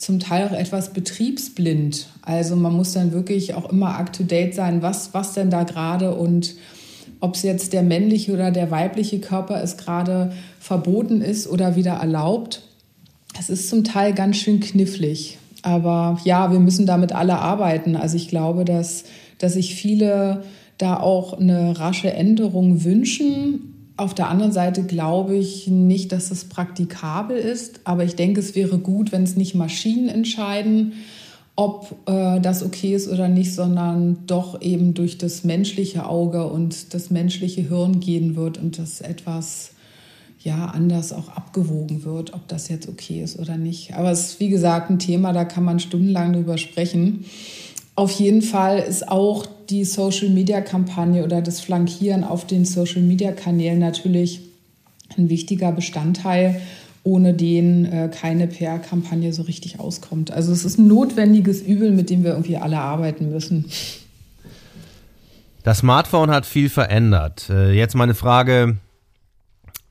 zum 0.04 0.20
Teil 0.20 0.46
auch 0.46 0.52
etwas 0.52 0.92
betriebsblind. 0.92 2.06
Also 2.22 2.56
man 2.56 2.74
muss 2.74 2.92
dann 2.92 3.12
wirklich 3.12 3.54
auch 3.54 3.70
immer 3.70 3.98
up-to-date 3.98 4.54
sein, 4.54 4.82
was, 4.82 5.14
was 5.14 5.32
denn 5.32 5.50
da 5.50 5.64
gerade 5.64 6.14
und 6.14 6.54
ob 7.20 7.36
es 7.36 7.42
jetzt 7.42 7.72
der 7.72 7.82
männliche 7.82 8.32
oder 8.32 8.50
der 8.50 8.70
weibliche 8.70 9.18
Körper 9.18 9.62
ist, 9.62 9.78
gerade 9.78 10.32
verboten 10.60 11.22
ist 11.22 11.48
oder 11.48 11.74
wieder 11.74 11.94
erlaubt. 11.94 12.62
Es 13.38 13.48
ist 13.48 13.68
zum 13.68 13.82
Teil 13.82 14.12
ganz 14.12 14.36
schön 14.36 14.60
knifflig. 14.60 15.38
Aber 15.62 16.20
ja, 16.24 16.52
wir 16.52 16.60
müssen 16.60 16.84
damit 16.84 17.12
alle 17.12 17.38
arbeiten. 17.38 17.96
Also 17.96 18.16
ich 18.16 18.28
glaube, 18.28 18.66
dass, 18.66 19.04
dass 19.38 19.54
sich 19.54 19.74
viele 19.74 20.44
da 20.76 20.98
auch 20.98 21.38
eine 21.38 21.78
rasche 21.78 22.12
Änderung 22.12 22.84
wünschen 22.84 23.73
auf 23.96 24.14
der 24.14 24.28
anderen 24.28 24.52
Seite 24.52 24.82
glaube 24.82 25.36
ich 25.36 25.68
nicht, 25.68 26.12
dass 26.12 26.30
es 26.30 26.46
praktikabel 26.46 27.36
ist, 27.36 27.80
aber 27.84 28.04
ich 28.04 28.16
denke, 28.16 28.40
es 28.40 28.54
wäre 28.54 28.78
gut, 28.78 29.12
wenn 29.12 29.22
es 29.22 29.36
nicht 29.36 29.54
Maschinen 29.54 30.08
entscheiden, 30.08 30.94
ob 31.56 31.96
äh, 32.06 32.40
das 32.40 32.64
okay 32.64 32.94
ist 32.94 33.08
oder 33.08 33.28
nicht, 33.28 33.54
sondern 33.54 34.26
doch 34.26 34.60
eben 34.60 34.94
durch 34.94 35.18
das 35.18 35.44
menschliche 35.44 36.08
Auge 36.08 36.48
und 36.48 36.92
das 36.94 37.10
menschliche 37.10 37.62
Hirn 37.62 38.00
gehen 38.00 38.34
wird 38.34 38.58
und 38.58 38.78
das 38.78 39.00
etwas 39.00 39.70
ja 40.40 40.66
anders 40.66 41.12
auch 41.12 41.28
abgewogen 41.28 42.04
wird, 42.04 42.34
ob 42.34 42.48
das 42.48 42.68
jetzt 42.68 42.88
okay 42.88 43.22
ist 43.22 43.38
oder 43.38 43.56
nicht. 43.56 43.94
Aber 43.94 44.10
es 44.10 44.30
ist 44.30 44.40
wie 44.40 44.48
gesagt 44.48 44.90
ein 44.90 44.98
Thema, 44.98 45.32
da 45.32 45.44
kann 45.44 45.64
man 45.64 45.78
stundenlang 45.78 46.32
drüber 46.32 46.58
sprechen. 46.58 47.24
Auf 47.96 48.10
jeden 48.12 48.42
Fall 48.42 48.78
ist 48.78 49.08
auch 49.08 49.46
die 49.68 49.84
Social-Media-Kampagne 49.84 51.24
oder 51.24 51.42
das 51.42 51.60
Flankieren 51.60 52.24
auf 52.24 52.46
den 52.46 52.64
Social-Media-Kanälen 52.64 53.78
natürlich 53.78 54.40
ein 55.16 55.28
wichtiger 55.28 55.70
Bestandteil, 55.70 56.60
ohne 57.04 57.34
den 57.34 57.84
äh, 57.84 58.10
keine 58.12 58.48
PR-Kampagne 58.48 59.32
so 59.32 59.42
richtig 59.42 59.78
auskommt. 59.78 60.30
Also 60.30 60.52
es 60.52 60.64
ist 60.64 60.78
ein 60.78 60.88
notwendiges 60.88 61.62
Übel, 61.62 61.92
mit 61.92 62.10
dem 62.10 62.24
wir 62.24 62.32
irgendwie 62.32 62.56
alle 62.56 62.80
arbeiten 62.80 63.30
müssen. 63.30 63.66
Das 65.62 65.78
Smartphone 65.78 66.30
hat 66.30 66.46
viel 66.46 66.68
verändert. 66.68 67.48
Äh, 67.48 67.72
jetzt 67.72 67.94
meine 67.94 68.14
Frage, 68.14 68.78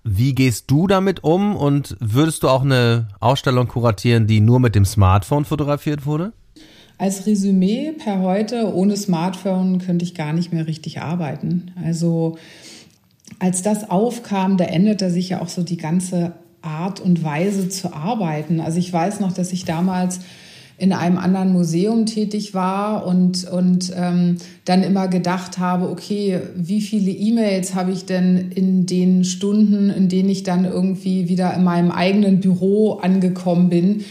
wie 0.04 0.36
gehst 0.36 0.70
du 0.70 0.88
damit 0.88 1.24
um 1.24 1.56
und 1.56 1.96
würdest 2.00 2.44
du 2.44 2.50
auch 2.50 2.64
eine 2.64 3.08
Ausstellung 3.20 3.68
kuratieren, 3.68 4.28
die 4.28 4.42
nur 4.42 4.60
mit 4.60 4.76
dem 4.76 4.86
Smartphone 4.86 5.46
fotografiert 5.46 6.06
wurde? 6.06 6.34
Als 6.98 7.26
Resümee 7.26 7.92
per 7.92 8.20
heute, 8.22 8.74
ohne 8.74 8.96
Smartphone 8.96 9.80
könnte 9.80 10.06
ich 10.06 10.14
gar 10.14 10.34
nicht 10.34 10.54
mehr 10.54 10.68
richtig 10.68 11.02
arbeiten. 11.02 11.72
Also 11.84 12.38
als 13.40 13.62
das 13.62 13.90
aufkam, 13.90 14.58
da 14.58 14.66
änderte 14.66 15.10
sich 15.10 15.30
ja 15.30 15.42
auch 15.42 15.50
so 15.50 15.64
die 15.64 15.78
ganze 15.78 16.34
Art 16.62 17.02
und 17.02 17.24
Weise 17.24 17.68
zu 17.68 17.94
arbeiten. 17.94 18.62
Also 18.62 18.80
ich 18.80 18.92
weiß 18.92 19.20
noch, 19.20 19.34
dass 19.34 19.52
ich 19.52 19.66
damals 19.66 20.22
in 20.78 20.92
einem 20.92 21.18
anderen 21.18 21.54
Museum 21.54 22.06
tätig 22.06 22.54
war 22.54 23.06
und, 23.06 23.46
und 23.46 23.94
ähm, 23.96 24.38
dann 24.66 24.82
immer 24.82 25.08
gedacht 25.08 25.60
habe, 25.60 25.90
okay, 25.90 26.40
wie 26.56 26.82
viele 26.82 27.12
E-Mails 27.12 27.76
habe 27.76 27.92
ich 27.92 28.06
denn 28.06 28.52
in 28.52 28.86
den 28.86 29.24
Stunden, 29.24 29.90
in 29.90 30.10
denen 30.10 30.30
ich 30.30 30.44
dann 30.44 30.66
irgendwie 30.66 31.30
wieder 31.30 31.54
in 31.54 31.64
meinem 31.64 31.92
eigenen 31.92 32.40
Büro 32.40 32.94
angekommen 32.94 33.70
bin, 33.70 34.04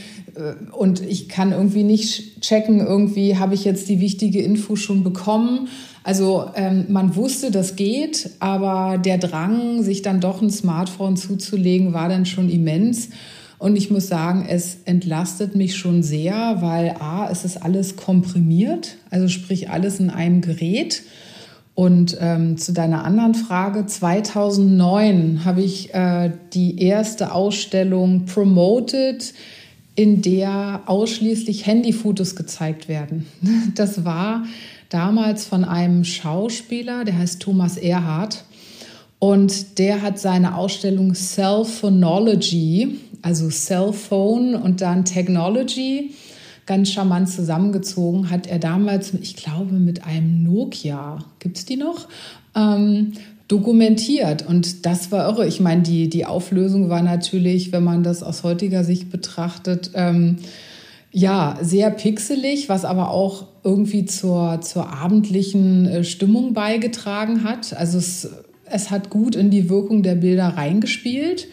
und 0.72 1.00
ich 1.02 1.28
kann 1.28 1.52
irgendwie 1.52 1.82
nicht 1.82 2.40
checken, 2.40 2.80
irgendwie 2.80 3.36
habe 3.36 3.54
ich 3.54 3.64
jetzt 3.64 3.88
die 3.88 4.00
wichtige 4.00 4.42
Info 4.42 4.76
schon 4.76 5.04
bekommen. 5.04 5.68
Also 6.04 6.46
ähm, 6.54 6.86
man 6.88 7.14
wusste, 7.16 7.50
das 7.50 7.76
geht, 7.76 8.30
aber 8.40 8.98
der 8.98 9.18
Drang, 9.18 9.82
sich 9.82 10.02
dann 10.02 10.20
doch 10.20 10.42
ein 10.42 10.50
Smartphone 10.50 11.16
zuzulegen, 11.16 11.92
war 11.92 12.08
dann 12.08 12.26
schon 12.26 12.48
immens. 12.48 13.10
Und 13.58 13.76
ich 13.76 13.92
muss 13.92 14.08
sagen, 14.08 14.44
es 14.48 14.78
entlastet 14.86 15.54
mich 15.54 15.76
schon 15.76 16.02
sehr, 16.02 16.56
weil 16.60 16.96
a, 16.98 17.28
es 17.30 17.44
ist 17.44 17.62
alles 17.62 17.94
komprimiert, 17.94 18.96
also 19.10 19.28
sprich 19.28 19.70
alles 19.70 20.00
in 20.00 20.10
einem 20.10 20.40
Gerät. 20.40 21.02
Und 21.74 22.18
ähm, 22.20 22.58
zu 22.58 22.72
deiner 22.72 23.04
anderen 23.04 23.34
Frage, 23.34 23.86
2009 23.86 25.44
habe 25.44 25.62
ich 25.62 25.94
äh, 25.94 26.32
die 26.52 26.82
erste 26.82 27.32
Ausstellung 27.32 28.26
promoted 28.26 29.32
in 29.94 30.22
der 30.22 30.82
ausschließlich 30.86 31.66
Handyfotos 31.66 32.36
gezeigt 32.36 32.88
werden. 32.88 33.26
Das 33.74 34.04
war 34.04 34.44
damals 34.88 35.46
von 35.46 35.64
einem 35.64 36.04
Schauspieler, 36.04 37.04
der 37.04 37.18
heißt 37.18 37.40
Thomas 37.40 37.76
Erhardt. 37.76 38.44
Und 39.18 39.78
der 39.78 40.02
hat 40.02 40.18
seine 40.18 40.56
Ausstellung 40.56 41.14
Cellphonology, 41.14 42.98
also 43.22 43.48
Cellphone 43.50 44.56
und 44.56 44.80
dann 44.80 45.04
Technology, 45.04 46.10
ganz 46.66 46.90
charmant 46.90 47.28
zusammengezogen. 47.28 48.30
Hat 48.30 48.48
er 48.48 48.58
damals, 48.58 49.14
ich 49.14 49.36
glaube, 49.36 49.74
mit 49.74 50.04
einem 50.04 50.42
Nokia, 50.42 51.24
gibt 51.38 51.56
es 51.56 51.64
die 51.64 51.76
noch? 51.76 52.08
Ähm, 52.56 53.12
dokumentiert. 53.52 54.46
Und 54.46 54.86
das 54.86 55.12
war 55.12 55.28
irre. 55.28 55.46
Ich 55.46 55.60
meine, 55.60 55.82
die, 55.82 56.08
die 56.08 56.24
Auflösung 56.24 56.88
war 56.88 57.02
natürlich, 57.02 57.70
wenn 57.70 57.84
man 57.84 58.02
das 58.02 58.22
aus 58.22 58.44
heutiger 58.44 58.82
Sicht 58.82 59.10
betrachtet, 59.10 59.90
ähm, 59.94 60.38
ja, 61.10 61.58
sehr 61.60 61.90
pixelig, 61.90 62.70
was 62.70 62.86
aber 62.86 63.10
auch 63.10 63.46
irgendwie 63.62 64.06
zur, 64.06 64.62
zur 64.62 64.90
abendlichen 64.90 65.86
äh, 65.86 66.04
Stimmung 66.04 66.54
beigetragen 66.54 67.44
hat. 67.44 67.76
Also 67.76 67.98
es, 67.98 68.30
es 68.64 68.90
hat 68.90 69.10
gut 69.10 69.36
in 69.36 69.50
die 69.50 69.68
Wirkung 69.68 70.02
der 70.02 70.14
Bilder 70.14 70.48
reingespielt 70.56 71.46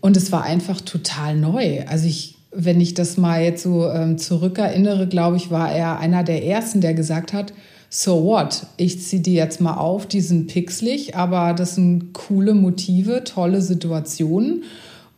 und 0.00 0.16
es 0.16 0.32
war 0.32 0.42
einfach 0.42 0.80
total 0.80 1.36
neu. 1.36 1.84
Also 1.86 2.08
ich, 2.08 2.34
wenn 2.50 2.80
ich 2.80 2.94
das 2.94 3.16
mal 3.16 3.44
jetzt 3.44 3.62
so 3.62 3.88
ähm, 3.88 4.18
zurückerinnere, 4.18 5.06
glaube 5.06 5.36
ich, 5.36 5.52
war 5.52 5.70
er 5.70 6.00
einer 6.00 6.24
der 6.24 6.44
ersten, 6.44 6.80
der 6.80 6.94
gesagt 6.94 7.32
hat, 7.32 7.52
so 7.90 8.24
what? 8.24 8.66
Ich 8.76 9.02
ziehe 9.02 9.22
die 9.22 9.34
jetzt 9.34 9.60
mal 9.60 9.74
auf, 9.74 10.06
die 10.06 10.20
sind 10.20 10.48
pixelig, 10.48 11.16
aber 11.16 11.54
das 11.54 11.74
sind 11.74 12.12
coole 12.12 12.54
Motive, 12.54 13.24
tolle 13.24 13.62
Situationen 13.62 14.64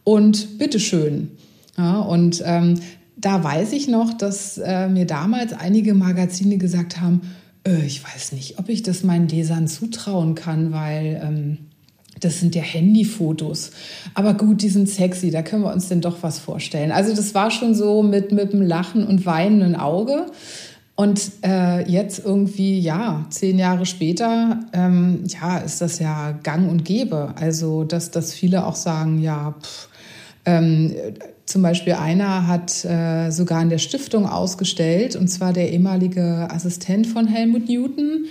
und 0.05 0.59
bitteschön. 0.59 1.31
Ja, 1.77 2.01
und 2.01 2.43
ähm, 2.45 2.81
da 3.17 3.43
weiß 3.43 3.73
ich 3.73 3.89
noch, 3.89 4.15
dass 4.15 4.59
äh, 4.59 4.89
mir 4.89 5.07
damals 5.07 5.53
einige 5.53 5.95
Magazine 5.95 6.59
gesagt 6.59 7.01
haben, 7.01 7.23
äh, 7.67 7.85
ich 7.85 8.03
weiß 8.05 8.33
nicht, 8.33 8.59
ob 8.59 8.69
ich 8.69 8.83
das 8.83 9.03
meinen 9.03 9.29
Lesern 9.29 9.67
zutrauen 9.67 10.35
kann, 10.35 10.73
weil 10.73 11.21
ähm, 11.23 11.59
das 12.21 12.41
sind 12.41 12.55
ja 12.55 12.63
Handyfotos. 12.63 13.71
Aber 14.15 14.35
gut, 14.35 14.63
die 14.63 14.69
sind 14.69 14.89
sexy, 14.89 15.31
da 15.31 15.43
können 15.43 15.63
wir 15.63 15.73
uns 15.73 15.89
denn 15.89 16.01
doch 16.01 16.23
was 16.23 16.39
vorstellen. 16.39 16.93
Also 16.93 17.15
das 17.15 17.35
war 17.35 17.51
schon 17.51 17.75
so 17.75 18.03
mit, 18.03 18.33
mit 18.33 18.53
dem 18.53 18.63
Lachen 18.63 19.07
und 19.07 19.27
weinenden 19.27 19.75
Auge. 19.75 20.27
Und 21.01 21.33
äh, 21.43 21.91
jetzt 21.91 22.27
irgendwie, 22.27 22.79
ja, 22.79 23.25
zehn 23.31 23.59
Jahre 23.59 23.87
später, 23.87 24.61
ähm, 24.75 25.25
ja, 25.29 25.57
ist 25.57 25.81
das 25.81 25.99
ja 25.99 26.33
gang 26.43 26.71
und 26.71 26.85
gäbe. 26.85 27.33
Also, 27.41 27.85
dass, 27.85 28.11
dass 28.11 28.35
viele 28.35 28.67
auch 28.67 28.75
sagen, 28.75 29.23
ja, 29.23 29.55
pff, 29.59 29.89
ähm, 30.45 30.95
Zum 31.47 31.63
Beispiel 31.63 31.95
einer 31.95 32.47
hat 32.47 32.85
äh, 32.85 33.31
sogar 33.31 33.63
in 33.63 33.71
der 33.71 33.79
Stiftung 33.79 34.27
ausgestellt, 34.27 35.17
und 35.17 35.29
zwar 35.29 35.55
der 35.55 35.73
ehemalige 35.73 36.47
Assistent 36.51 37.07
von 37.07 37.27
Helmut 37.27 37.67
Newton, 37.67 38.27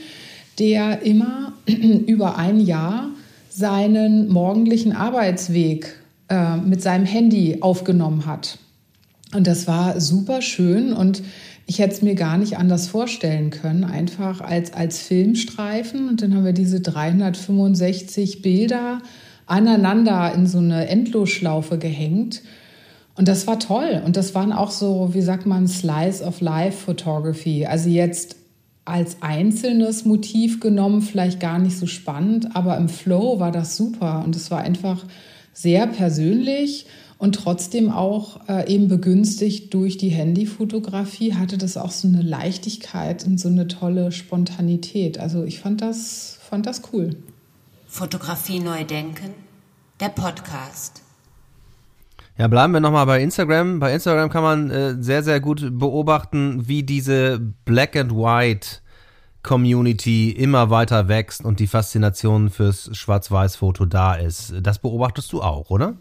der 0.60 1.02
immer 1.02 1.54
über 1.66 2.38
ein 2.38 2.60
Jahr 2.60 3.10
seinen 3.50 4.30
morgendlichen 4.30 4.96
Arbeitsweg 4.96 5.96
äh, 6.30 6.58
mit 6.58 6.84
seinem 6.84 7.06
Handy 7.08 7.58
aufgenommen 7.62 8.28
hat. 8.28 8.60
Und 9.34 9.48
das 9.48 9.66
war 9.66 10.00
super 10.00 10.44
schön 10.44 10.94
und 10.94 11.24
ich 11.70 11.78
hätte 11.78 11.94
es 11.94 12.02
mir 12.02 12.16
gar 12.16 12.40
nicht 12.40 12.58
anders 12.58 12.88
vorstellen 12.88 13.52
können, 13.52 13.84
einfach 13.84 14.42
als, 14.42 14.74
als 14.74 14.98
Filmstreifen. 15.04 16.10
Und 16.10 16.24
dann 16.24 16.34
haben 16.34 16.44
wir 16.44 16.52
diese 16.52 16.82
365 16.82 18.42
Bilder 18.42 19.04
aneinander 19.46 20.34
in 20.34 20.48
so 20.48 20.58
eine 20.58 20.88
Endlosschlaufe 20.88 21.78
gehängt. 21.78 22.42
Und 23.16 23.28
das 23.28 23.46
war 23.46 23.60
toll. 23.60 24.02
Und 24.04 24.18
das 24.18 24.34
waren 24.34 24.52
auch 24.52 24.72
so, 24.72 25.14
wie 25.14 25.22
sagt 25.22 25.46
man, 25.46 25.68
Slice 25.68 26.24
of 26.24 26.42
Life 26.42 26.86
Photography. 26.86 27.68
Also 27.68 27.88
jetzt 27.88 28.38
als 28.84 29.18
einzelnes 29.22 30.06
Motiv 30.06 30.60
genommen 30.60 31.04
vielleicht 31.04 31.40
gar 31.40 31.60
nicht 31.60 31.78
so 31.78 31.86
spannend, 31.86 32.56
aber 32.56 32.78
im 32.78 32.90
Flow 32.90 33.40
war 33.40 33.52
das 33.52 33.78
super. 33.78 34.24
Und 34.26 34.36
es 34.36 34.50
war 34.50 34.62
einfach 34.62 35.06
sehr 35.54 35.86
persönlich 35.86 36.88
und 37.20 37.36
trotzdem 37.36 37.92
auch 37.92 38.40
äh, 38.48 38.74
eben 38.74 38.88
begünstigt 38.88 39.74
durch 39.74 39.98
die 39.98 40.10
Handyfotografie 40.10 41.36
hatte 41.36 41.58
das 41.58 41.76
auch 41.76 41.92
so 41.92 42.08
eine 42.08 42.22
Leichtigkeit 42.22 43.26
und 43.26 43.40
so 43.40 43.50
eine 43.50 43.68
tolle 43.68 44.14
Spontanität. 44.14 45.20
Also 45.20 45.44
ich 45.44 45.60
fand 45.60 45.82
das, 45.82 46.40
fand 46.42 46.66
das 46.66 46.82
cool. 46.92 47.18
Fotografie 47.88 48.62
neu 48.62 48.86
denken, 48.86 49.34
der 50.00 50.10
Podcast. 50.10 51.02
Ja, 52.38 52.48
bleiben 52.48 52.72
wir 52.72 52.80
nochmal 52.80 53.06
bei 53.06 53.22
Instagram. 53.22 53.82
Bei 53.82 53.94
Instagram 53.94 54.30
kann 54.30 54.44
man 54.44 54.72
äh, 54.72 54.96
sehr, 55.04 55.22
sehr 55.22 55.42
gut 55.42 55.78
beobachten, 55.78 56.70
wie 56.70 56.84
diese 56.84 57.42
Black 57.66 57.98
and 57.98 58.14
White 58.14 58.78
Community 59.42 60.32
immer 60.32 60.70
weiter 60.70 61.08
wächst 61.08 61.46
und 61.46 61.62
die 61.62 61.68
Faszination 61.68 62.50
fürs 62.50 62.90
Schwarz-Weiß-Foto 62.92 63.86
da 63.86 64.16
ist. 64.16 64.54
Das 64.62 64.80
beobachtest 64.80 65.32
du 65.32 65.42
auch, 65.42 65.70
oder? 65.70 65.96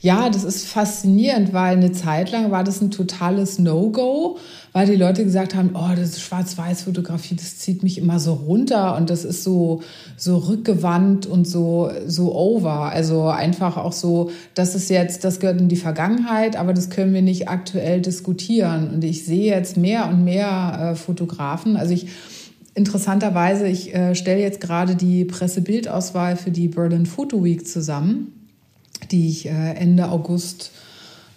Ja, 0.00 0.30
das 0.30 0.44
ist 0.44 0.68
faszinierend, 0.68 1.52
weil 1.52 1.76
eine 1.76 1.90
Zeit 1.90 2.30
lang 2.30 2.52
war 2.52 2.62
das 2.62 2.80
ein 2.80 2.92
totales 2.92 3.58
No-Go, 3.58 4.38
weil 4.72 4.86
die 4.86 4.94
Leute 4.94 5.24
gesagt 5.24 5.56
haben, 5.56 5.70
oh, 5.74 5.96
das 5.96 6.20
Schwarz-Weiß-Fotografie, 6.20 7.34
das 7.34 7.58
zieht 7.58 7.82
mich 7.82 7.98
immer 7.98 8.20
so 8.20 8.34
runter 8.34 8.96
und 8.96 9.10
das 9.10 9.24
ist 9.24 9.42
so, 9.42 9.82
so 10.16 10.36
rückgewandt 10.36 11.26
und 11.26 11.48
so, 11.48 11.90
so 12.06 12.36
over. 12.36 12.92
Also 12.92 13.26
einfach 13.26 13.78
auch 13.78 13.92
so, 13.92 14.30
das 14.54 14.76
ist 14.76 14.90
jetzt, 14.90 15.24
das 15.24 15.40
gehört 15.40 15.60
in 15.60 15.68
die 15.68 15.76
Vergangenheit, 15.76 16.54
aber 16.54 16.72
das 16.72 16.88
können 16.88 17.12
wir 17.12 17.22
nicht 17.22 17.48
aktuell 17.48 18.00
diskutieren. 18.00 18.90
Und 18.94 19.02
ich 19.02 19.24
sehe 19.24 19.52
jetzt 19.52 19.76
mehr 19.76 20.08
und 20.08 20.24
mehr 20.24 20.92
äh, 20.92 20.94
Fotografen. 20.94 21.76
Also 21.76 21.92
ich 21.92 22.06
interessanterweise, 22.76 23.66
ich 23.66 23.94
äh, 23.94 24.14
stelle 24.14 24.40
jetzt 24.40 24.60
gerade 24.60 24.94
die 24.94 25.24
Pressebildauswahl 25.24 26.36
für 26.36 26.50
die 26.50 26.68
Berlin 26.68 27.06
Photo 27.06 27.42
Week 27.42 27.66
zusammen 27.66 28.32
die 29.10 29.28
ich 29.28 29.46
äh, 29.46 29.74
Ende 29.74 30.08
August 30.08 30.72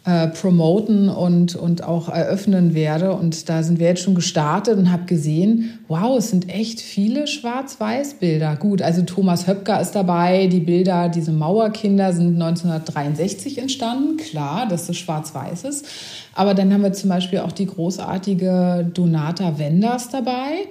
äh, 0.05 0.27
promoten 0.27 1.09
und, 1.09 1.55
und 1.55 1.83
auch 1.83 2.09
eröffnen 2.09 2.73
werde. 2.73 3.13
Und 3.13 3.49
da 3.49 3.63
sind 3.63 3.79
wir 3.79 3.87
jetzt 3.87 4.01
schon 4.01 4.15
gestartet 4.15 4.77
und 4.77 4.91
habe 4.91 5.05
gesehen, 5.05 5.79
wow, 5.87 6.17
es 6.17 6.29
sind 6.29 6.49
echt 6.49 6.79
viele 6.79 7.27
Schwarz-Weiß-Bilder. 7.27 8.55
Gut, 8.55 8.81
also 8.81 9.01
Thomas 9.01 9.45
Höpker 9.45 9.79
ist 9.81 9.91
dabei. 9.91 10.47
Die 10.47 10.61
Bilder, 10.61 11.09
diese 11.09 11.31
Mauerkinder 11.31 12.13
sind 12.13 12.41
1963 12.41 13.57
entstanden. 13.57 14.17
Klar, 14.17 14.67
dass 14.67 14.89
es 14.89 14.97
schwarz-weiß 14.97 15.65
ist. 15.65 15.85
Aber 16.33 16.53
dann 16.53 16.73
haben 16.73 16.83
wir 16.83 16.93
zum 16.93 17.09
Beispiel 17.09 17.39
auch 17.39 17.51
die 17.51 17.65
großartige 17.65 18.89
Donata 18.93 19.59
Wenders 19.59 20.09
dabei 20.09 20.67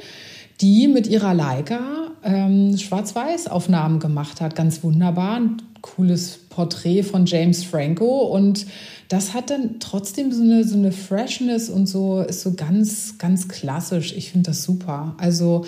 die 0.60 0.88
mit 0.88 1.06
ihrer 1.06 1.34
Leica 1.34 2.10
ähm, 2.22 2.76
Schwarz-Weiß-Aufnahmen 2.76 4.00
gemacht 4.00 4.40
hat. 4.40 4.54
Ganz 4.54 4.82
wunderbar. 4.82 5.36
Ein 5.36 5.62
cooles 5.82 6.38
Porträt 6.50 7.04
von 7.04 7.26
James 7.26 7.64
Franco. 7.64 8.26
Und 8.26 8.66
das 9.08 9.34
hat 9.34 9.50
dann 9.50 9.80
trotzdem 9.80 10.32
so 10.32 10.42
eine, 10.42 10.64
so 10.64 10.76
eine 10.76 10.92
Freshness 10.92 11.70
und 11.70 11.86
so, 11.86 12.20
ist 12.20 12.42
so 12.42 12.54
ganz, 12.54 13.18
ganz 13.18 13.48
klassisch. 13.48 14.12
Ich 14.16 14.32
finde 14.32 14.50
das 14.50 14.62
super. 14.64 15.14
Also, 15.18 15.64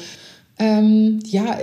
ähm, 0.58 1.20
ja, 1.24 1.56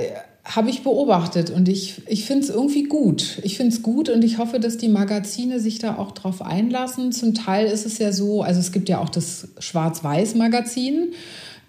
habe 0.47 0.69
ich 0.69 0.81
beobachtet 0.81 1.49
und 1.49 1.67
ich, 1.67 2.01
ich 2.07 2.23
finde 2.25 2.45
es 2.45 2.49
irgendwie 2.49 2.83
gut. 2.83 3.39
Ich 3.43 3.57
finde 3.57 3.75
es 3.75 3.83
gut 3.83 4.07
und 4.07 4.23
ich 4.23 4.37
hoffe, 4.37 4.59
dass 4.59 4.77
die 4.77 4.87
Magazine 4.87 5.59
sich 5.59 5.79
da 5.79 5.97
auch 5.97 6.13
drauf 6.13 6.41
einlassen. 6.41 7.11
Zum 7.11 7.33
Teil 7.33 7.67
ist 7.67 7.85
es 7.85 7.97
ja 7.97 8.13
so, 8.13 8.43
also 8.43 8.61
es 8.61 8.71
gibt 8.71 8.87
ja 8.87 8.99
auch 8.99 9.09
das 9.09 9.49
Schwarz-Weiß-Magazin. 9.59 11.13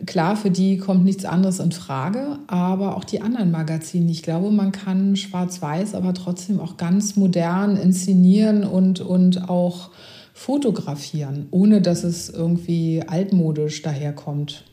Klar, 0.07 0.37
für 0.37 0.51
die 0.51 0.79
kommt 0.79 1.05
nichts 1.05 1.25
anderes 1.25 1.59
in 1.59 1.73
Frage, 1.73 2.39
aber 2.47 2.97
auch 2.97 3.05
die 3.05 3.21
anderen 3.21 3.51
Magazine. 3.51 4.11
Ich 4.11 4.23
glaube, 4.23 4.51
man 4.53 4.71
kann 4.71 5.17
schwarz-weiß, 5.17 5.95
aber 5.95 6.15
trotzdem 6.15 6.61
auch 6.61 6.77
ganz 6.77 7.17
modern 7.17 7.77
inszenieren 7.77 8.63
und, 8.63 9.01
und 9.01 9.49
auch 9.49 9.91
fotografieren, 10.35 11.49
ohne 11.51 11.83
dass 11.83 12.05
es 12.05 12.29
irgendwie 12.31 13.03
altmodisch 13.05 13.83
daherkommt. 13.83 14.65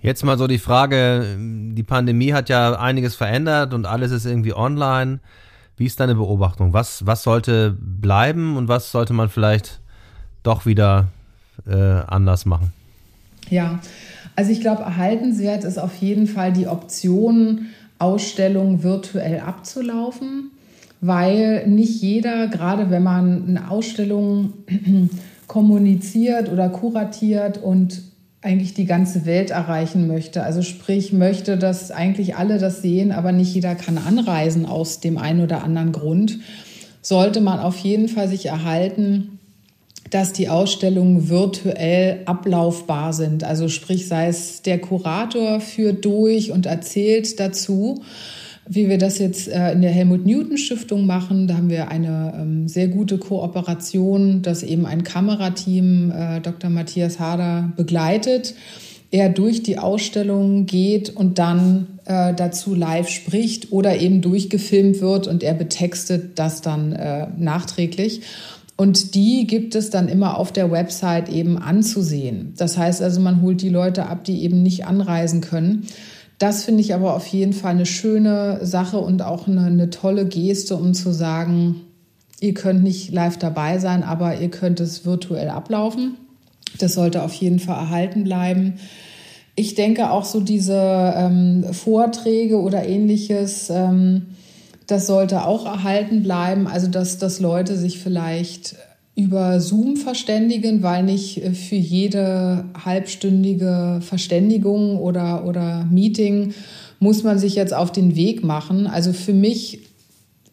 Jetzt 0.00 0.24
mal 0.24 0.36
so 0.36 0.48
die 0.48 0.58
Frage, 0.58 1.36
die 1.38 1.82
Pandemie 1.84 2.32
hat 2.32 2.48
ja 2.48 2.78
einiges 2.78 3.14
verändert 3.14 3.74
und 3.74 3.86
alles 3.86 4.10
ist 4.10 4.26
irgendwie 4.26 4.54
online. 4.54 5.20
Wie 5.76 5.86
ist 5.86 6.00
deine 6.00 6.16
Beobachtung? 6.16 6.72
Was, 6.72 7.06
was 7.06 7.22
sollte 7.22 7.76
bleiben 7.78 8.56
und 8.56 8.66
was 8.66 8.90
sollte 8.90 9.12
man 9.12 9.28
vielleicht 9.28 9.80
doch 10.42 10.66
wieder 10.66 11.08
äh, 11.66 11.74
anders 11.74 12.44
machen? 12.44 12.72
Ja, 13.50 13.78
also 14.36 14.52
ich 14.52 14.60
glaube, 14.60 14.82
erhaltenswert 14.82 15.64
ist 15.64 15.78
auf 15.78 15.96
jeden 15.96 16.26
Fall 16.26 16.52
die 16.52 16.68
Option, 16.68 17.66
Ausstellungen 17.98 18.82
virtuell 18.82 19.40
abzulaufen, 19.40 20.50
weil 21.00 21.66
nicht 21.66 22.02
jeder, 22.02 22.46
gerade 22.48 22.90
wenn 22.90 23.02
man 23.02 23.48
eine 23.48 23.70
Ausstellung 23.70 24.52
kommuniziert 25.46 26.52
oder 26.52 26.68
kuratiert 26.68 27.62
und 27.62 28.02
eigentlich 28.42 28.74
die 28.74 28.84
ganze 28.84 29.24
Welt 29.24 29.50
erreichen 29.50 30.06
möchte. 30.06 30.42
Also 30.42 30.62
sprich, 30.62 31.12
möchte, 31.12 31.56
dass 31.56 31.90
eigentlich 31.90 32.36
alle 32.36 32.58
das 32.58 32.82
sehen, 32.82 33.12
aber 33.12 33.32
nicht 33.32 33.54
jeder 33.54 33.74
kann 33.74 33.98
anreisen 33.98 34.66
aus 34.66 35.00
dem 35.00 35.16
einen 35.18 35.40
oder 35.40 35.64
anderen 35.64 35.92
Grund, 35.92 36.38
sollte 37.00 37.40
man 37.40 37.58
auf 37.58 37.78
jeden 37.78 38.08
Fall 38.08 38.28
sich 38.28 38.46
erhalten, 38.46 39.35
dass 40.10 40.32
die 40.32 40.48
Ausstellungen 40.48 41.28
virtuell 41.28 42.20
ablaufbar 42.26 43.12
sind. 43.12 43.44
Also 43.44 43.68
sprich, 43.68 44.06
sei 44.06 44.28
es 44.28 44.62
der 44.62 44.78
Kurator 44.78 45.60
führt 45.60 46.04
durch 46.04 46.52
und 46.52 46.66
erzählt 46.66 47.38
dazu, 47.40 48.02
wie 48.68 48.88
wir 48.88 48.98
das 48.98 49.18
jetzt 49.18 49.48
äh, 49.48 49.72
in 49.72 49.82
der 49.82 49.92
Helmut 49.92 50.26
Newton 50.26 50.58
Stiftung 50.58 51.06
machen. 51.06 51.46
Da 51.46 51.56
haben 51.56 51.70
wir 51.70 51.88
eine 51.88 52.34
ähm, 52.36 52.68
sehr 52.68 52.88
gute 52.88 53.18
Kooperation, 53.18 54.42
dass 54.42 54.62
eben 54.62 54.86
ein 54.86 55.04
Kamerateam 55.04 56.10
äh, 56.10 56.40
Dr. 56.40 56.70
Matthias 56.70 57.20
Hader 57.20 57.72
begleitet. 57.76 58.54
Er 59.12 59.28
durch 59.28 59.62
die 59.62 59.78
Ausstellung 59.78 60.66
geht 60.66 61.10
und 61.10 61.38
dann 61.38 61.86
äh, 62.06 62.34
dazu 62.34 62.74
live 62.74 63.08
spricht 63.08 63.70
oder 63.70 63.96
eben 63.98 64.20
durchgefilmt 64.20 65.00
wird 65.00 65.28
und 65.28 65.44
er 65.44 65.54
betextet 65.54 66.38
das 66.38 66.60
dann 66.60 66.90
nachträglich. 67.38 68.22
Und 68.76 69.14
die 69.14 69.46
gibt 69.46 69.74
es 69.74 69.88
dann 69.88 70.08
immer 70.08 70.36
auf 70.36 70.52
der 70.52 70.70
Website 70.70 71.30
eben 71.30 71.56
anzusehen. 71.56 72.52
Das 72.56 72.76
heißt 72.76 73.02
also, 73.02 73.20
man 73.20 73.40
holt 73.40 73.62
die 73.62 73.70
Leute 73.70 74.06
ab, 74.06 74.24
die 74.24 74.42
eben 74.42 74.62
nicht 74.62 74.86
anreisen 74.86 75.40
können. 75.40 75.86
Das 76.38 76.64
finde 76.64 76.82
ich 76.82 76.92
aber 76.92 77.14
auf 77.14 77.26
jeden 77.28 77.54
Fall 77.54 77.70
eine 77.70 77.86
schöne 77.86 78.64
Sache 78.66 78.98
und 78.98 79.22
auch 79.22 79.48
eine, 79.48 79.62
eine 79.62 79.88
tolle 79.88 80.26
Geste, 80.26 80.76
um 80.76 80.92
zu 80.92 81.12
sagen, 81.12 81.80
ihr 82.40 82.52
könnt 82.52 82.82
nicht 82.82 83.10
live 83.10 83.38
dabei 83.38 83.78
sein, 83.78 84.02
aber 84.02 84.38
ihr 84.38 84.50
könnt 84.50 84.80
es 84.80 85.06
virtuell 85.06 85.48
ablaufen. 85.48 86.16
Das 86.78 86.92
sollte 86.92 87.22
auf 87.22 87.32
jeden 87.32 87.58
Fall 87.58 87.76
erhalten 87.76 88.24
bleiben. 88.24 88.74
Ich 89.54 89.74
denke 89.74 90.10
auch 90.10 90.26
so 90.26 90.40
diese 90.40 91.14
ähm, 91.16 91.64
Vorträge 91.72 92.60
oder 92.60 92.86
ähnliches. 92.86 93.70
Ähm, 93.70 94.26
das 94.86 95.06
sollte 95.06 95.44
auch 95.44 95.66
erhalten 95.66 96.22
bleiben, 96.22 96.66
also 96.66 96.86
dass, 96.86 97.18
dass 97.18 97.40
Leute 97.40 97.76
sich 97.76 97.98
vielleicht 97.98 98.76
über 99.16 99.60
Zoom 99.60 99.96
verständigen, 99.96 100.82
weil 100.82 101.02
nicht 101.02 101.42
äh, 101.42 101.52
für 101.52 101.76
jede 101.76 102.64
halbstündige 102.84 104.00
Verständigung 104.02 104.98
oder, 104.98 105.46
oder 105.46 105.86
Meeting 105.90 106.54
muss 107.00 107.22
man 107.22 107.38
sich 107.38 107.54
jetzt 107.54 107.74
auf 107.74 107.92
den 107.92 108.14
Weg 108.14 108.44
machen. 108.44 108.86
Also 108.86 109.12
für 109.12 109.32
mich 109.32 109.80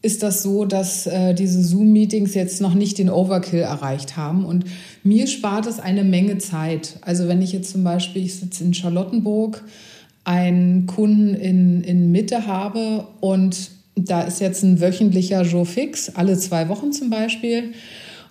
ist 0.01 0.23
das 0.23 0.43
so, 0.43 0.65
dass 0.65 1.07
äh, 1.07 1.33
diese 1.33 1.63
Zoom-Meetings 1.63 2.33
jetzt 2.33 2.59
noch 2.61 2.73
nicht 2.73 2.97
den 2.97 3.09
Overkill 3.09 3.61
erreicht 3.61 4.17
haben. 4.17 4.45
Und 4.45 4.65
mir 5.03 5.27
spart 5.27 5.65
es 5.65 5.79
eine 5.79 6.03
Menge 6.03 6.37
Zeit. 6.39 6.97
Also 7.01 7.29
wenn 7.29 7.41
ich 7.41 7.53
jetzt 7.53 7.71
zum 7.71 7.85
Beispiel, 7.85 8.25
ich 8.25 8.35
sitze 8.35 8.63
in 8.65 8.73
Charlottenburg, 8.73 9.63
einen 10.25 10.85
Kunden 10.87 11.33
in, 11.33 11.83
in 11.83 12.11
Mitte 12.11 12.47
habe 12.47 13.07
und 13.21 13.71
da 13.95 14.21
ist 14.21 14.41
jetzt 14.41 14.63
ein 14.63 14.81
wöchentlicher 14.81 15.43
Joe 15.43 15.65
Fix, 15.65 16.09
alle 16.15 16.37
zwei 16.37 16.69
Wochen 16.69 16.91
zum 16.91 17.09
Beispiel. 17.09 17.73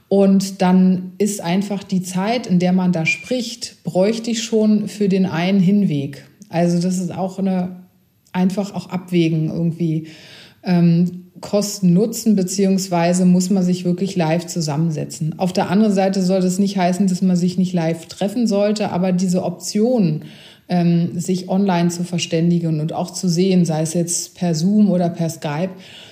Und 0.09 0.61
dann 0.61 1.12
ist 1.18 1.40
einfach 1.40 1.83
die 1.83 2.03
Zeit, 2.03 2.46
in 2.46 2.59
der 2.59 2.72
man 2.72 2.92
da 2.92 3.07
spricht, 3.07 3.83
bräuchte 3.83 4.31
ich 4.31 4.42
schon 4.42 4.88
für 4.88 5.09
den 5.09 5.25
einen 5.25 5.61
Hinweg. 5.61 6.27
Also 6.51 6.81
das 6.81 6.98
ist 6.98 7.14
auch 7.14 7.38
eine 7.38 7.83
einfach 8.33 8.75
auch 8.75 8.90
abwägen 8.90 9.48
irgendwie. 9.48 10.09
Ähm, 10.62 11.31
Kosten 11.40 11.92
Nutzen, 11.92 12.37
beziehungsweise 12.37 13.25
muss 13.25 13.51
man 13.51 13.64
sich 13.64 13.85
wirklich 13.85 14.14
live 14.14 14.46
zusammensetzen. 14.46 15.38
Auf 15.38 15.53
der 15.53 15.70
anderen 15.70 15.92
Seite 15.92 16.22
soll 16.22 16.40
das 16.40 16.61
nicht 16.61 16.77
heißen, 16.77 17.09
dass 17.09 17.20
man 17.20 17.37
sich 17.37 17.59
nicht 17.59 17.72
live 17.72 18.07
treffen 18.07 18.46
sollte, 18.46 18.92
aber 18.92 19.11
diese 19.11 19.42
Option, 19.42 20.25
ähm, 20.68 21.18
sich 21.18 21.48
online 21.48 21.90
zu 21.90 22.05
verständigen 22.05 22.81
und 22.81 22.92
auch 22.92 23.11
zu 23.11 23.29
sehen, 23.29 23.64
sei 23.64 23.83
es 23.83 23.94
jetzt 23.94 24.35
per 24.35 24.55
Zoom 24.55 24.90
oder 24.90 25.09
per 25.09 25.29
Skype, 25.29 25.70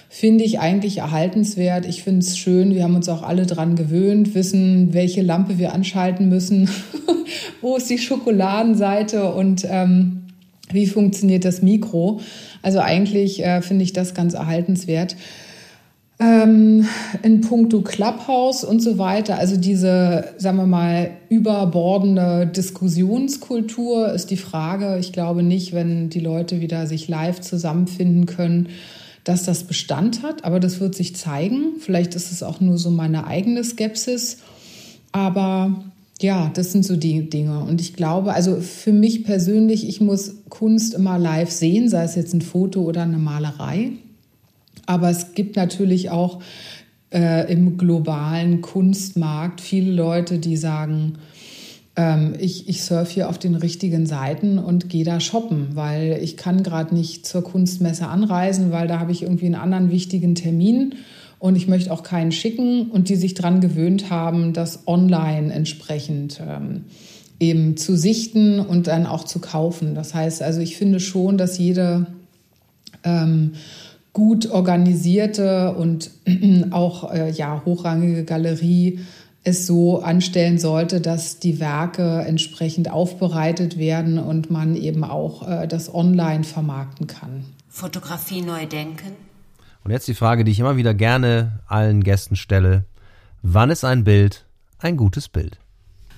finde 0.09 0.45
ich 0.45 0.59
eigentlich 0.59 0.99
erhaltenswert. 0.99 1.87
Ich 1.87 2.03
finde 2.03 2.21
es 2.21 2.37
schön. 2.37 2.75
Wir 2.75 2.83
haben 2.83 2.97
uns 2.97 3.09
auch 3.09 3.23
alle 3.23 3.47
dran 3.47 3.77
gewöhnt, 3.77 4.35
wissen, 4.35 4.93
welche 4.93 5.23
Lampe 5.23 5.59
wir 5.59 5.73
anschalten 5.73 6.29
müssen, 6.29 6.69
wo 7.61 7.77
ist 7.77 7.89
die 7.89 7.99
Schokoladenseite 7.99 9.33
und 9.33 9.67
ähm, 9.71 10.23
wie 10.73 10.87
funktioniert 10.87 11.45
das 11.45 11.63
Mikro. 11.63 12.21
Also 12.63 12.81
eigentlich 12.81 13.45
äh, 13.45 13.63
finde 13.63 13.85
ich 13.85 13.93
das 13.93 14.15
ganz 14.15 14.35
erhaltenswert. 14.35 15.17
Ähm, 16.23 16.87
in 17.23 17.41
puncto 17.41 17.81
Clubhouse 17.81 18.63
und 18.63 18.81
so 18.81 18.99
weiter, 18.99 19.39
also 19.39 19.57
diese, 19.57 20.27
sagen 20.37 20.59
wir 20.59 20.67
mal, 20.67 21.13
überbordende 21.31 22.47
Diskussionskultur 22.47 24.13
ist 24.13 24.31
die 24.31 24.37
Frage. 24.37 24.99
Ich 24.99 25.13
glaube 25.13 25.43
nicht, 25.43 25.73
wenn 25.73 26.11
die 26.11 26.21
Leute 26.21 26.61
wieder 26.61 26.87
sich 26.87 27.09
live 27.09 27.41
zusammenfinden 27.41 28.27
können, 28.27 28.69
dass 29.25 29.45
das 29.45 29.65
Bestand 29.65 30.23
hat, 30.23 30.45
aber 30.45 30.61
das 30.61 30.79
wird 30.79 30.95
sich 30.95 31.17
zeigen. 31.17 31.77
Vielleicht 31.81 32.15
ist 32.15 32.31
es 32.31 32.43
auch 32.43 32.61
nur 32.61 32.77
so 32.77 32.91
meine 32.91 33.27
eigene 33.27 33.65
Skepsis. 33.65 34.39
Aber 35.13 35.85
ja, 36.21 36.51
das 36.53 36.73
sind 36.73 36.85
so 36.85 36.97
die 36.97 37.31
Dinge. 37.31 37.61
Und 37.61 37.81
ich 37.81 37.95
glaube, 37.95 38.35
also 38.35 38.61
für 38.61 38.93
mich 38.93 39.25
persönlich, 39.25 39.89
ich 39.89 40.03
muss 40.03 40.35
Kunst 40.51 40.93
immer 40.93 41.19
live 41.19 41.51
sehen, 41.51 41.89
sei 41.89 42.05
es 42.05 42.15
jetzt 42.15 42.35
ein 42.35 42.43
Foto 42.43 42.83
oder 42.83 43.03
eine 43.03 43.19
Malerei. 43.19 43.93
Aber 44.91 45.09
es 45.09 45.35
gibt 45.35 45.55
natürlich 45.55 46.11
auch 46.11 46.41
äh, 47.13 47.49
im 47.51 47.79
globalen 47.79 48.61
Kunstmarkt 48.61 49.61
viele 49.61 49.93
Leute, 49.93 50.41
die 50.41 50.57
sagen, 50.57 51.19
ähm, 51.95 52.35
ich, 52.41 52.69
ich 52.69 52.83
surfe 52.83 53.15
hier 53.15 53.29
auf 53.29 53.39
den 53.39 53.55
richtigen 53.55 54.07
Seiten 54.07 54.59
und 54.59 54.89
gehe 54.89 55.05
da 55.05 55.21
shoppen, 55.21 55.69
weil 55.75 56.19
ich 56.21 56.37
kann 56.37 56.65
gerade 56.65 56.93
nicht 56.93 57.25
zur 57.25 57.45
Kunstmesse 57.45 58.09
anreisen, 58.09 58.73
weil 58.73 58.89
da 58.89 58.99
habe 58.99 59.13
ich 59.13 59.23
irgendwie 59.23 59.47
einen 59.47 59.55
anderen 59.55 59.93
wichtigen 59.93 60.35
Termin 60.35 60.97
und 61.39 61.55
ich 61.55 61.69
möchte 61.69 61.93
auch 61.93 62.03
keinen 62.03 62.33
schicken 62.33 62.91
und 62.91 63.09
die 63.09 63.17
sich 63.17 63.35
daran 63.35 63.61
gewöhnt 63.61 64.11
haben, 64.11 64.55
das 64.55 64.89
online 64.89 65.55
entsprechend 65.55 66.41
ähm, 66.45 66.87
eben 67.39 67.77
zu 67.77 67.97
sichten 67.97 68.59
und 68.59 68.89
dann 68.89 69.07
auch 69.07 69.23
zu 69.23 69.39
kaufen. 69.39 69.95
Das 69.95 70.15
heißt 70.15 70.43
also, 70.43 70.61
ich 70.61 70.77
finde 70.77 70.99
schon, 70.99 71.39
dass 71.39 71.59
jede 71.59 72.07
ähm, 73.05 73.53
gut 74.13 74.51
organisierte 74.51 75.75
und 75.75 76.11
auch 76.71 77.13
äh, 77.13 77.31
ja, 77.31 77.63
hochrangige 77.65 78.25
Galerie 78.25 79.01
es 79.43 79.67
so 79.67 80.03
anstellen 80.03 80.59
sollte, 80.59 81.01
dass 81.01 81.39
die 81.39 81.61
Werke 81.61 82.21
entsprechend 82.27 82.91
aufbereitet 82.91 83.79
werden 83.79 84.19
und 84.19 84.51
man 84.51 84.77
eben 84.77 85.03
auch 85.03 85.49
äh, 85.49 85.67
das 85.67 85.95
online 85.95 86.45
vermarkten 86.45 87.07
kann. 87.07 87.45
Fotografie 87.69 88.43
neu 88.43 88.67
denken 88.67 89.13
und 89.85 89.91
jetzt 89.91 90.09
die 90.09 90.15
Frage, 90.15 90.45
die 90.45 90.53
ich 90.53 90.61
immer 90.61 90.77
wieder 90.77 90.95
gerne 90.95 91.61
allen 91.67 92.05
Gästen 92.05 92.37
stelle. 92.37 92.85
Wann 93.43 93.71
ist 93.71 93.85
ein 93.85 94.05
Bild 94.05 94.45
ein 94.79 94.97
gutes 94.97 95.29
Bild? 95.29 95.59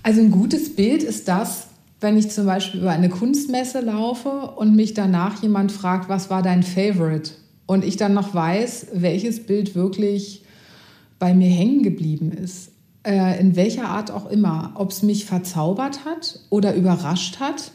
Also 0.03 0.21
ein 0.21 0.31
gutes 0.31 0.75
Bild 0.75 1.03
ist 1.03 1.29
das, 1.29 1.69
wenn 2.01 2.17
ich 2.17 2.31
zum 2.31 2.47
Beispiel 2.47 2.81
über 2.81 2.91
eine 2.91 3.09
Kunstmesse 3.09 3.81
laufe 3.81 4.29
und 4.29 4.75
mich 4.75 4.95
danach 4.95 5.43
jemand 5.43 5.71
fragt, 5.71 6.09
was 6.09 6.31
war 6.31 6.43
dein 6.43 6.63
Favorite? 6.63 7.33
Und 7.73 7.85
ich 7.85 7.97
dann 7.97 8.13
noch 8.13 8.35
weiß, 8.35 8.89
welches 8.93 9.47
Bild 9.47 9.75
wirklich 9.75 10.45
bei 11.19 11.33
mir 11.33 11.49
hängen 11.49 11.83
geblieben 11.83 12.31
ist. 12.31 12.71
Äh, 13.03 13.41
in 13.41 13.57
welcher 13.57 13.89
Art 13.89 14.11
auch 14.11 14.31
immer. 14.31 14.73
Ob 14.75 14.91
es 14.91 15.03
mich 15.03 15.25
verzaubert 15.25 16.05
hat 16.05 16.41
oder 16.51 16.75
überrascht 16.75 17.41
hat 17.41 17.73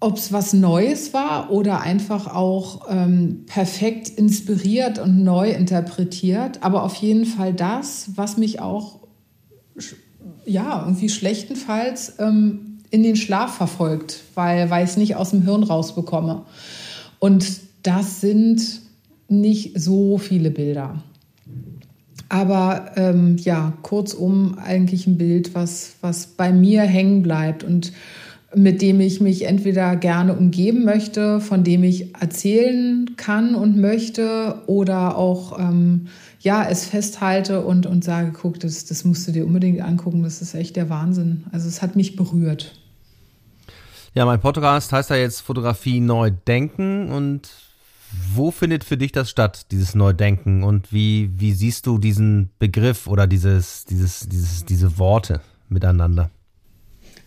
ob 0.00 0.18
es 0.18 0.32
was 0.32 0.52
Neues 0.52 1.14
war 1.14 1.50
oder 1.50 1.80
einfach 1.80 2.26
auch 2.26 2.82
ähm, 2.90 3.44
perfekt 3.46 4.10
inspiriert 4.10 4.98
und 4.98 5.24
neu 5.24 5.50
interpretiert, 5.50 6.62
aber 6.62 6.82
auf 6.82 6.94
jeden 6.96 7.24
Fall 7.24 7.54
das, 7.54 8.10
was 8.14 8.36
mich 8.36 8.60
auch 8.60 8.98
ja 10.44 10.82
irgendwie 10.82 11.08
schlechtenfalls 11.08 12.16
ähm, 12.18 12.80
in 12.90 13.02
den 13.02 13.16
Schlaf 13.16 13.54
verfolgt, 13.54 14.20
weil, 14.34 14.68
weil 14.68 14.84
ich 14.84 14.90
es 14.90 14.96
nicht 14.98 15.16
aus 15.16 15.30
dem 15.30 15.40
Hirn 15.40 15.62
rausbekomme. 15.62 16.42
Und 17.18 17.63
das 17.84 18.20
sind 18.20 18.80
nicht 19.28 19.80
so 19.80 20.18
viele 20.18 20.50
Bilder. 20.50 21.02
Aber 22.28 22.92
ähm, 22.96 23.36
ja, 23.36 23.74
kurzum 23.82 24.58
eigentlich 24.58 25.06
ein 25.06 25.18
Bild, 25.18 25.54
was, 25.54 25.94
was 26.00 26.26
bei 26.26 26.52
mir 26.52 26.82
hängen 26.82 27.22
bleibt 27.22 27.62
und 27.62 27.92
mit 28.56 28.82
dem 28.82 29.00
ich 29.00 29.20
mich 29.20 29.46
entweder 29.46 29.96
gerne 29.96 30.34
umgeben 30.34 30.84
möchte, 30.84 31.40
von 31.40 31.64
dem 31.64 31.82
ich 31.84 32.14
erzählen 32.14 33.14
kann 33.16 33.54
und 33.54 33.76
möchte 33.76 34.62
oder 34.66 35.16
auch 35.16 35.58
ähm, 35.58 36.06
ja, 36.40 36.64
es 36.68 36.86
festhalte 36.86 37.64
und, 37.64 37.86
und 37.86 38.04
sage, 38.04 38.32
guck, 38.32 38.60
das, 38.60 38.84
das 38.84 39.04
musst 39.04 39.26
du 39.26 39.32
dir 39.32 39.46
unbedingt 39.46 39.80
angucken, 39.80 40.22
das 40.22 40.42
ist 40.42 40.54
echt 40.54 40.76
der 40.76 40.88
Wahnsinn. 40.88 41.44
Also 41.52 41.68
es 41.68 41.82
hat 41.82 41.96
mich 41.96 42.16
berührt. 42.16 42.78
Ja, 44.14 44.24
mein 44.24 44.40
Podcast 44.40 44.92
heißt 44.92 45.10
ja 45.10 45.16
jetzt 45.16 45.40
Fotografie 45.40 46.00
neu 46.00 46.30
denken 46.30 47.10
und 47.10 47.50
wo 48.34 48.50
findet 48.50 48.84
für 48.84 48.96
dich 48.96 49.12
das 49.12 49.30
statt, 49.30 49.66
dieses 49.70 49.94
Neudenken 49.94 50.62
und 50.62 50.92
wie, 50.92 51.30
wie 51.36 51.52
siehst 51.52 51.86
du 51.86 51.98
diesen 51.98 52.50
Begriff 52.58 53.06
oder 53.06 53.26
dieses, 53.26 53.84
dieses, 53.84 54.28
dieses, 54.28 54.64
diese 54.64 54.98
Worte 54.98 55.40
miteinander? 55.68 56.30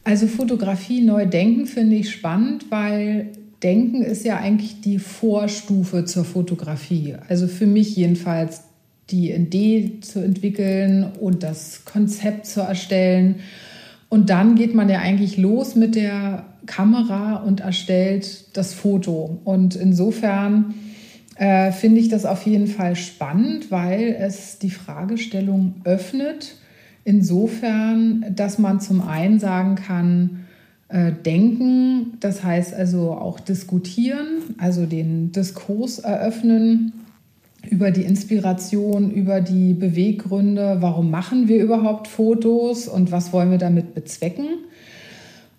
Also 0.03 0.27
Fotografie 0.27 1.01
neu 1.01 1.25
denken 1.25 1.65
finde 1.65 1.97
ich 1.97 2.11
spannend, 2.11 2.65
weil 2.69 3.31
Denken 3.63 4.03
ist 4.03 4.23
ja 4.23 4.37
eigentlich 4.37 4.81
die 4.81 4.99
Vorstufe 4.99 6.05
zur 6.05 6.25
Fotografie. 6.25 7.15
Also 7.27 7.47
für 7.47 7.65
mich 7.65 7.95
jedenfalls 7.95 8.61
die 9.09 9.31
Idee 9.31 9.99
zu 10.01 10.19
entwickeln 10.23 11.11
und 11.19 11.41
das 11.43 11.83
Konzept 11.85 12.45
zu 12.45 12.61
erstellen. 12.61 13.35
Und 14.09 14.29
dann 14.29 14.55
geht 14.55 14.73
man 14.73 14.89
ja 14.89 14.99
eigentlich 14.99 15.37
los 15.37 15.75
mit 15.75 15.95
der 15.95 16.45
Kamera 16.65 17.37
und 17.37 17.59
erstellt 17.59 18.55
das 18.57 18.73
Foto. 18.73 19.39
Und 19.43 19.75
insofern 19.75 20.73
äh, 21.35 21.71
finde 21.71 21.99
ich 21.99 22.09
das 22.09 22.25
auf 22.25 22.45
jeden 22.45 22.67
Fall 22.67 22.95
spannend, 22.95 23.71
weil 23.71 24.15
es 24.19 24.59
die 24.59 24.69
Fragestellung 24.71 25.75
öffnet, 25.83 26.55
Insofern, 27.07 28.25
dass 28.35 28.59
man 28.59 28.81
zum 28.81 28.99
einen 28.99 29.39
sagen 29.39 29.75
kann, 29.75 30.41
äh, 30.89 31.13
denken, 31.13 32.17
das 32.19 32.43
heißt 32.43 32.73
also 32.73 33.13
auch 33.13 33.39
diskutieren, 33.39 34.55
also 34.57 34.85
den 34.85 35.31
Diskurs 35.31 35.99
eröffnen 35.99 36.91
über 37.69 37.91
die 37.91 38.03
Inspiration, 38.03 39.11
über 39.11 39.41
die 39.41 39.73
Beweggründe, 39.73 40.77
warum 40.79 41.11
machen 41.11 41.47
wir 41.47 41.61
überhaupt 41.61 42.07
Fotos 42.07 42.87
und 42.87 43.11
was 43.11 43.33
wollen 43.33 43.51
wir 43.51 43.57
damit 43.57 43.93
bezwecken. 43.93 44.47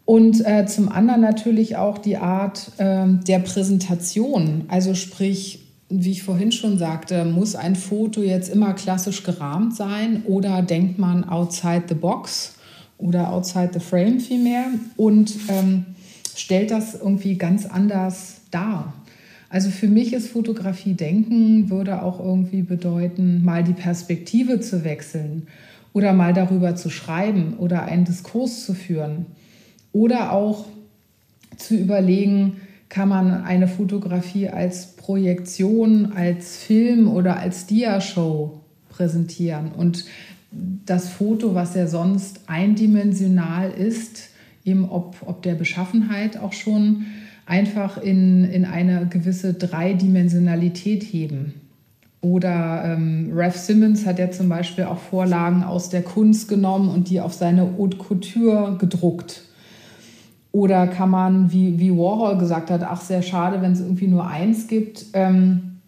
Und 0.04 0.44
äh, 0.46 0.64
zum 0.66 0.88
anderen 0.88 1.20
natürlich 1.20 1.76
auch 1.76 1.98
die 1.98 2.16
Art 2.16 2.72
äh, 2.78 3.06
der 3.26 3.40
Präsentation, 3.40 4.64
also 4.68 4.94
sprich, 4.94 5.60
wie 5.90 6.12
ich 6.12 6.22
vorhin 6.22 6.52
schon 6.52 6.78
sagte, 6.78 7.24
muss 7.24 7.54
ein 7.54 7.76
Foto 7.76 8.22
jetzt 8.22 8.48
immer 8.50 8.72
klassisch 8.74 9.22
gerahmt 9.22 9.76
sein 9.76 10.22
oder 10.26 10.62
denkt 10.62 10.98
man 10.98 11.28
outside 11.28 11.84
the 11.88 11.94
box 11.94 12.54
oder 12.98 13.30
outside 13.32 13.70
the 13.72 13.80
frame 13.80 14.20
vielmehr 14.20 14.66
und 14.96 15.34
ähm, 15.48 15.84
stellt 16.34 16.70
das 16.70 16.94
irgendwie 16.94 17.36
ganz 17.36 17.66
anders 17.66 18.40
dar. 18.50 18.94
Also 19.50 19.70
für 19.70 19.88
mich 19.88 20.12
ist 20.12 20.28
Fotografie 20.28 20.94
denken, 20.94 21.70
würde 21.70 22.02
auch 22.02 22.20
irgendwie 22.20 22.62
bedeuten, 22.62 23.44
mal 23.44 23.64
die 23.64 23.72
Perspektive 23.72 24.60
zu 24.60 24.84
wechseln 24.84 25.46
oder 25.94 26.12
mal 26.12 26.34
darüber 26.34 26.76
zu 26.76 26.90
schreiben 26.90 27.54
oder 27.58 27.84
einen 27.84 28.04
Diskurs 28.04 28.66
zu 28.66 28.74
führen 28.74 29.26
oder 29.92 30.32
auch 30.32 30.66
zu 31.56 31.74
überlegen, 31.76 32.60
kann 32.88 33.08
man 33.08 33.42
eine 33.42 33.68
Fotografie 33.68 34.48
als 34.48 34.96
Projektion, 34.96 36.12
als 36.12 36.58
Film 36.58 37.08
oder 37.08 37.38
als 37.38 37.66
Diashow 37.66 38.60
präsentieren. 38.88 39.72
Und 39.72 40.04
das 40.86 41.08
Foto, 41.08 41.54
was 41.54 41.74
ja 41.74 41.86
sonst 41.86 42.40
eindimensional 42.46 43.70
ist, 43.70 44.30
eben 44.64 44.88
ob, 44.88 45.16
ob 45.26 45.42
der 45.42 45.54
Beschaffenheit 45.54 46.38
auch 46.38 46.52
schon, 46.52 47.06
einfach 47.48 47.96
in, 47.96 48.44
in 48.44 48.64
eine 48.64 49.06
gewisse 49.06 49.54
Dreidimensionalität 49.54 51.02
heben. 51.02 51.54
Oder 52.20 52.82
ähm, 52.84 53.30
Ralph 53.32 53.56
Simmons 53.56 54.04
hat 54.04 54.18
ja 54.18 54.30
zum 54.30 54.48
Beispiel 54.48 54.84
auch 54.84 54.98
Vorlagen 54.98 55.62
aus 55.62 55.88
der 55.88 56.02
Kunst 56.02 56.48
genommen 56.48 56.88
und 56.88 57.10
die 57.10 57.20
auf 57.20 57.32
seine 57.32 57.76
Haute 57.78 57.96
Couture 57.96 58.76
gedruckt. 58.78 59.44
Oder 60.50 60.88
kann 60.88 61.10
man, 61.10 61.52
wie, 61.52 61.78
wie 61.78 61.92
Warhol 61.92 62.36
gesagt 62.38 62.70
hat, 62.70 62.82
ach 62.82 63.00
sehr 63.00 63.22
schade, 63.22 63.62
wenn 63.62 63.72
es 63.72 63.80
irgendwie 63.80 64.08
nur 64.08 64.26
eins 64.26 64.66
gibt, 64.66 65.06
ähm, 65.12 65.78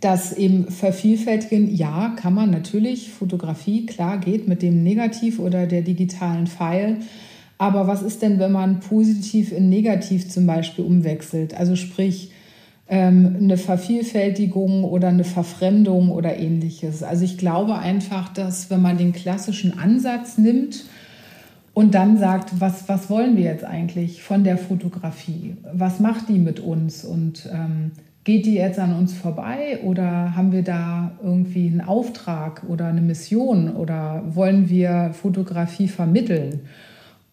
das 0.00 0.32
eben 0.32 0.70
vervielfältigen. 0.70 1.74
Ja, 1.74 2.14
kann 2.16 2.34
man 2.34 2.50
natürlich. 2.50 3.10
Fotografie, 3.10 3.86
klar, 3.86 4.18
geht 4.18 4.46
mit 4.46 4.62
dem 4.62 4.82
Negativ 4.82 5.38
oder 5.38 5.66
der 5.66 5.82
digitalen 5.82 6.46
Pfeil. 6.46 6.98
Aber 7.58 7.86
was 7.86 8.02
ist 8.02 8.22
denn, 8.22 8.38
wenn 8.38 8.52
man 8.52 8.80
positiv 8.80 9.52
in 9.52 9.68
negativ 9.68 10.28
zum 10.28 10.46
Beispiel 10.46 10.84
umwechselt? 10.84 11.56
Also 11.56 11.76
sprich, 11.76 12.32
ähm, 12.88 13.36
eine 13.40 13.56
Vervielfältigung 13.56 14.84
oder 14.84 15.08
eine 15.08 15.24
Verfremdung 15.24 16.10
oder 16.10 16.36
ähnliches. 16.36 17.02
Also 17.02 17.24
ich 17.24 17.38
glaube 17.38 17.78
einfach, 17.78 18.28
dass 18.28 18.70
wenn 18.70 18.82
man 18.82 18.98
den 18.98 19.12
klassischen 19.12 19.78
Ansatz 19.78 20.36
nimmt 20.36 20.84
und 21.72 21.94
dann 21.94 22.18
sagt, 22.18 22.60
was, 22.60 22.88
was 22.88 23.08
wollen 23.08 23.36
wir 23.36 23.44
jetzt 23.44 23.64
eigentlich 23.64 24.22
von 24.22 24.44
der 24.44 24.58
Fotografie? 24.58 25.56
Was 25.72 25.98
macht 25.98 26.28
die 26.28 26.38
mit 26.38 26.60
uns? 26.60 27.04
Und 27.04 27.48
ähm, 27.52 27.92
geht 28.24 28.46
die 28.46 28.54
jetzt 28.54 28.78
an 28.78 28.94
uns 28.94 29.14
vorbei 29.14 29.80
oder 29.82 30.36
haben 30.36 30.52
wir 30.52 30.62
da 30.62 31.12
irgendwie 31.22 31.66
einen 31.68 31.80
Auftrag 31.80 32.64
oder 32.68 32.86
eine 32.86 33.00
Mission 33.00 33.74
oder 33.74 34.22
wollen 34.26 34.68
wir 34.68 35.10
Fotografie 35.14 35.88
vermitteln? 35.88 36.60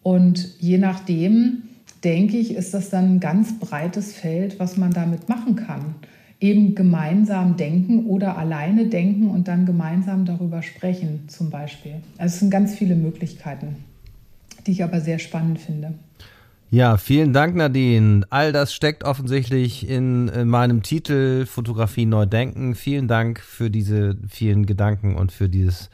Und 0.02 0.60
je 0.60 0.78
nachdem, 0.78 1.62
denke 2.04 2.36
ich, 2.36 2.54
ist 2.54 2.74
das 2.74 2.90
dann 2.90 3.16
ein 3.16 3.20
ganz 3.20 3.58
breites 3.58 4.12
Feld, 4.12 4.58
was 4.58 4.76
man 4.76 4.92
damit 4.92 5.28
machen 5.28 5.56
kann. 5.56 5.94
Eben 6.40 6.74
gemeinsam 6.74 7.56
denken 7.56 8.06
oder 8.06 8.36
alleine 8.36 8.86
denken 8.86 9.28
und 9.28 9.46
dann 9.46 9.64
gemeinsam 9.64 10.24
darüber 10.24 10.62
sprechen, 10.62 11.28
zum 11.28 11.50
Beispiel. 11.50 12.02
Also 12.18 12.34
es 12.34 12.40
sind 12.40 12.50
ganz 12.50 12.74
viele 12.74 12.96
Möglichkeiten, 12.96 13.76
die 14.66 14.72
ich 14.72 14.82
aber 14.82 15.00
sehr 15.00 15.20
spannend 15.20 15.60
finde. 15.60 15.94
Ja, 16.72 16.96
vielen 16.96 17.34
Dank, 17.34 17.54
Nadine. 17.54 18.24
All 18.30 18.50
das 18.50 18.72
steckt 18.72 19.04
offensichtlich 19.04 19.86
in, 19.86 20.28
in, 20.28 20.48
meinem 20.48 20.82
Titel 20.82 21.44
Fotografie 21.44 22.06
neu 22.06 22.24
denken. 22.24 22.74
Vielen 22.74 23.08
Dank 23.08 23.40
für 23.40 23.70
diese 23.70 24.16
vielen 24.26 24.64
Gedanken 24.64 25.14
und 25.14 25.32
für 25.32 25.50
dieses 25.50 25.90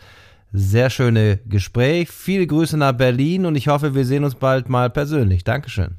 sehr 0.52 0.90
schöne 0.90 1.38
Gespräch. 1.48 2.08
Viele 2.10 2.46
Grüße 2.46 2.76
nach 2.76 2.92
Berlin 2.92 3.46
und 3.46 3.56
ich 3.56 3.68
hoffe, 3.68 3.94
wir 3.94 4.04
sehen 4.04 4.24
uns 4.24 4.34
bald 4.34 4.68
mal 4.68 4.90
persönlich. 4.90 5.44
Dankeschön. 5.44 5.96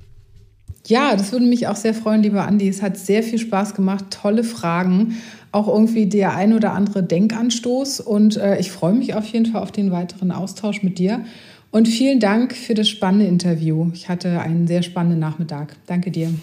Ja, 0.87 1.15
das 1.15 1.31
würde 1.31 1.45
mich 1.45 1.67
auch 1.67 1.75
sehr 1.75 1.93
freuen, 1.93 2.23
lieber 2.23 2.47
Andi. 2.47 2.67
Es 2.67 2.81
hat 2.81 2.97
sehr 2.97 3.21
viel 3.21 3.37
Spaß 3.37 3.75
gemacht, 3.75 4.05
tolle 4.09 4.43
Fragen, 4.43 5.17
auch 5.51 5.67
irgendwie 5.67 6.07
der 6.07 6.35
ein 6.35 6.53
oder 6.53 6.73
andere 6.73 7.03
Denkanstoß 7.03 7.99
und 7.99 8.37
äh, 8.37 8.59
ich 8.59 8.71
freue 8.71 8.93
mich 8.93 9.13
auf 9.13 9.25
jeden 9.27 9.45
Fall 9.45 9.61
auf 9.61 9.71
den 9.71 9.91
weiteren 9.91 10.31
Austausch 10.31 10.81
mit 10.83 10.97
dir. 10.97 11.25
Und 11.71 11.87
vielen 11.87 12.19
Dank 12.19 12.55
für 12.55 12.73
das 12.73 12.89
spannende 12.89 13.27
Interview. 13.27 13.91
Ich 13.93 14.09
hatte 14.09 14.39
einen 14.39 14.65
sehr 14.65 14.81
spannenden 14.81 15.19
Nachmittag. 15.19 15.75
Danke 15.85 16.09
dir. 16.09 16.33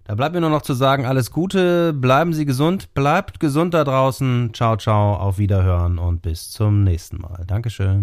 Da 0.04 0.14
bleibt 0.14 0.34
mir 0.34 0.40
nur 0.40 0.50
noch 0.50 0.62
zu 0.62 0.74
sagen, 0.74 1.06
alles 1.06 1.30
Gute, 1.30 1.92
bleiben 1.92 2.32
Sie 2.32 2.44
gesund, 2.44 2.92
bleibt 2.94 3.38
gesund 3.38 3.74
da 3.74 3.84
draußen. 3.84 4.50
Ciao, 4.54 4.76
ciao, 4.76 5.14
auf 5.14 5.38
Wiederhören 5.38 5.98
und 5.98 6.22
bis 6.22 6.50
zum 6.50 6.82
nächsten 6.82 7.18
Mal. 7.18 7.44
Dankeschön. 7.46 8.02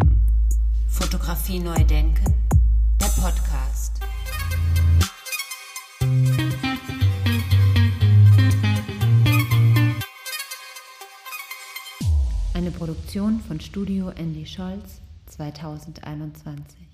Fotografie 0.88 1.60
neu 1.60 1.84
denken, 1.84 2.34
der 3.02 3.22
Podcast. 3.22 4.00
Eine 12.54 12.72
Produktion 12.72 13.40
von 13.40 13.60
Studio 13.60 14.10
Andy 14.10 14.46
Scholz 14.46 15.02
2021. 15.28 16.87